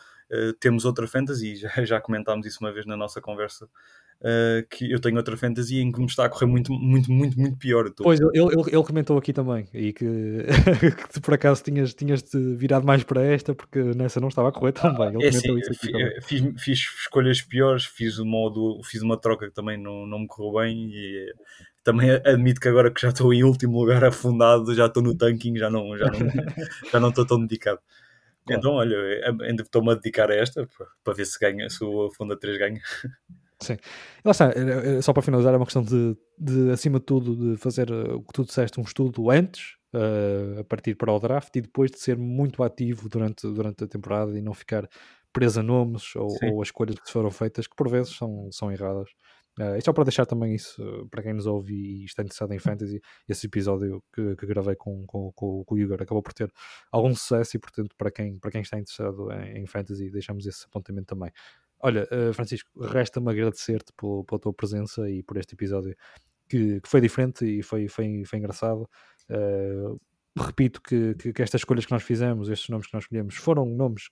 [0.58, 3.68] temos outra fantasy, já, já comentámos isso uma vez na nossa conversa
[4.20, 7.38] Uh, que eu tenho outra fantasia em que me está a correr muito, muito, muito,
[7.38, 7.88] muito pior.
[7.98, 10.04] Pois, ele, ele, ele, comentou aqui também e que,
[11.12, 12.24] que por acaso tinhas, tinhas
[12.56, 15.14] virado mais para esta porque nessa não estava a correr tão bem.
[15.14, 15.60] Ele é assim,
[16.20, 20.26] fiz, fiz, escolhas piores, fiz, um modo, fiz uma troca que também não, não me
[20.26, 21.32] correu bem e
[21.84, 25.56] também admito que agora que já estou em último lugar afundado, já estou no tanking,
[25.56, 26.18] já não, já não,
[26.92, 27.78] já não estou tão dedicado.
[28.44, 28.60] Claro.
[28.60, 28.96] Então, olha,
[29.42, 30.68] ainda estou-me a dedicar a esta
[31.04, 32.80] para ver se ganha, se o Funda 3 ganha.
[33.60, 33.76] Sim.
[34.24, 34.52] Lá está,
[35.02, 38.22] só para finalizar, é uma questão de, de acima de tudo, de fazer eh, o
[38.22, 41.98] que tu disseste, um estudo antes, uh, a partir para o draft, e depois de
[41.98, 44.88] ser muito ativo durante, durante a temporada e não ficar
[45.32, 48.70] preso a nomes ou, ou as escolhas que foram feitas, que por vezes são, são
[48.70, 49.10] erradas.
[49.58, 52.60] Uh, e só para deixar também isso para quem nos ouve e está interessado em
[52.60, 56.52] fantasy, esse episódio que, que gravei com, com, com, com o Igor acabou por ter
[56.92, 60.64] algum sucesso e, portanto, para quem, para quem está interessado em, em fantasy, deixamos esse
[60.64, 61.32] apontamento também.
[61.80, 65.94] Olha, uh, Francisco, resta-me agradecer-te pela, tua presença e por este episódio
[66.48, 68.88] que, que foi diferente e foi, foi, foi engraçado.
[69.30, 70.00] Uh,
[70.36, 73.64] repito que, que, que, estas escolhas que nós fizemos, estes nomes que nós escolhemos, foram
[73.66, 74.08] nomes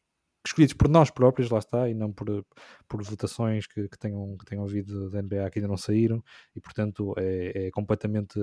[0.47, 2.45] escolhidos por nós próprios, lá está, e não por,
[2.89, 6.23] por votações que, que, tenham, que tenham havido da NBA que ainda não saíram,
[6.55, 8.39] e portanto é, é completamente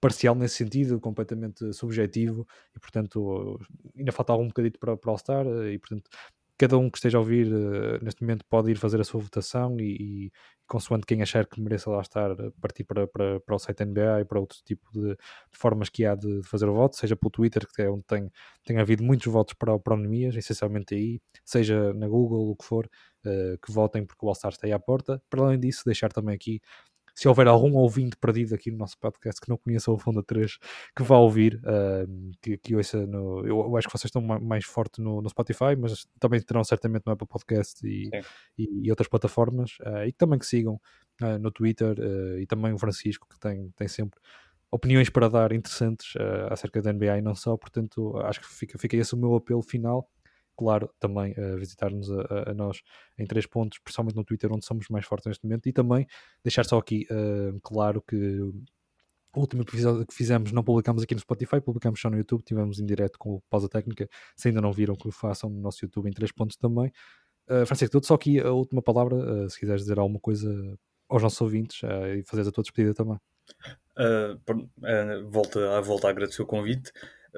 [0.00, 3.58] parcial nesse sentido, completamente subjetivo, e portanto
[3.96, 6.08] ainda falta algum bocadito para, para All-Star, e portanto
[6.58, 9.78] cada um que esteja a ouvir uh, neste momento pode ir fazer a sua votação
[9.78, 10.32] e, e
[10.66, 14.22] consoante quem achar que mereça lá estar, eh, partir para, para, para o site NBA
[14.22, 15.16] e para outro tipo de, de
[15.58, 18.30] formas que há de, de, fazer o voto, seja pelo Twitter, que é onde tem,
[18.64, 22.86] tem havido muitos votos para, para Onemias, essencialmente aí, seja na Google, o que for,
[23.24, 25.22] uh, que votem porque o All-Star está aí à porta.
[25.30, 26.60] Para além disso, deixar também aqui
[27.16, 30.58] se houver algum ouvinte perdido aqui no nosso podcast que não conheça o Fonda 3,
[30.94, 33.38] que vá ouvir, uh, que, que ouça no.
[33.38, 37.04] Eu, eu, acho que vocês estão mais forte no, no, Spotify, mas também terão certamente
[37.06, 38.10] no Apple Podcast e,
[38.58, 40.74] e, e outras plataformas, uh, e também que sigam
[41.22, 41.96] uh, no Twitter
[42.38, 44.20] e também o Francisco, que tem, tem sempre
[44.70, 46.12] opiniões para dar interessantes
[46.50, 49.62] acerca da NBA e não só, portanto acho que fica, fica esse o meu apelo
[49.62, 50.06] final
[50.56, 52.80] claro, também visitar-nos a, a, nós
[53.18, 56.06] em três pontos, principalmente no Twitter, onde somos mais fortes neste momento, e também
[56.42, 58.16] deixar só aqui uh, claro que
[59.36, 62.80] o último episódio que fizemos não publicamos aqui no Spotify, publicamos só no YouTube, tivemos
[62.80, 65.84] em direto com o Pausa Técnica, se ainda não viram que o façam no nosso
[65.84, 66.90] YouTube em três pontos também.
[67.48, 70.50] Uh, Francisco, tudo só aqui a última palavra, uh, se quiseres dizer alguma coisa
[71.08, 73.18] aos nossos ouvintes e fazeres a tua despedida também.
[73.96, 76.90] Uh, volto, volto a agradecer o convite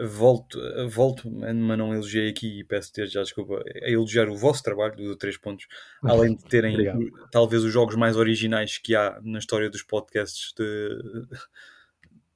[0.07, 4.63] volto, volto, mas não elogiei aqui e peço ter já desculpa, a elogiar o vosso
[4.63, 5.67] trabalho do 3 pontos,
[6.03, 10.99] além de terem talvez os jogos mais originais que há na história dos podcasts de,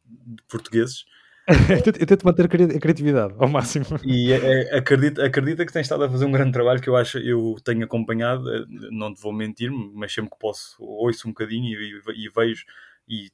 [0.07, 1.05] de portugueses.
[1.99, 3.85] eu tento manter a criatividade ao máximo.
[4.05, 6.97] E é, é, acredita, acredita que tem estado a fazer um grande trabalho que eu
[6.97, 11.33] acho, eu tenho acompanhado, eh, não te vou mentir, mas sempre que posso ouço um
[11.33, 12.65] bocadinho e, e, e vejo
[13.09, 13.31] e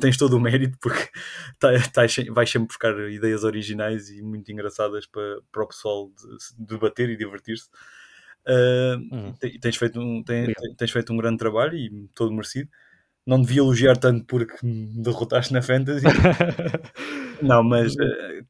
[0.00, 1.08] tens todo o mérito porque
[1.58, 6.66] tá, tá, vais sempre buscar ideias originais e muito engraçadas para, para o pessoal de,
[6.66, 7.68] debater e divertir-se.
[8.46, 9.34] Uh, hum.
[9.60, 12.68] tens, feito um, tens, tens, feito um grande trabalho e todo merecido.
[13.24, 16.04] Não devia elogiar tanto porque me derrotaste na Fantasy.
[17.40, 18.44] Não, mas uh,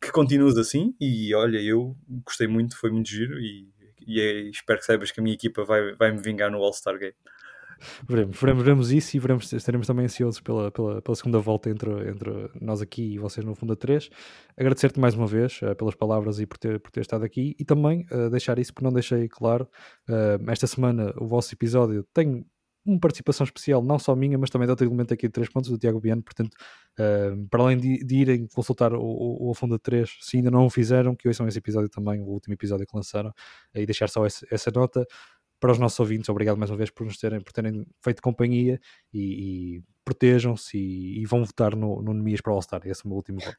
[0.00, 3.68] que continues assim e olha, eu gostei muito, foi muito giro e,
[4.06, 6.98] e é, espero que saibas que a minha equipa vai, vai me vingar no All-Star
[6.98, 7.14] Game
[8.08, 11.90] veremos, veremos, veremos isso e veremos, estaremos também ansiosos pela, pela, pela segunda volta entre,
[12.08, 14.10] entre nós aqui e vocês no Fundo 3.
[14.56, 17.64] Agradecer-te mais uma vez uh, pelas palavras e por ter, por ter estado aqui e
[17.64, 19.68] também uh, deixar isso, porque não deixei claro,
[20.08, 22.44] uh, esta semana o vosso episódio tem
[22.88, 25.70] uma participação especial, não só minha, mas também de outro elemento aqui de 3 pontos,
[25.70, 26.22] do Tiago Biano.
[26.22, 26.54] Portanto,
[26.98, 30.70] uh, para além de, de, irem consultar o, o, Fundo 3, se ainda não o
[30.70, 33.32] fizeram, que hoje são esse episódio também, o último episódio que lançaram,
[33.74, 35.06] e deixar só esse, essa nota
[35.60, 38.80] para os nossos ouvintes, obrigado mais uma vez por nos terem, por terem feito companhia
[39.12, 42.80] e, e protejam-se e, e, vão votar no, no Nemias para o All-Star.
[42.84, 43.58] Esse é o meu último voto.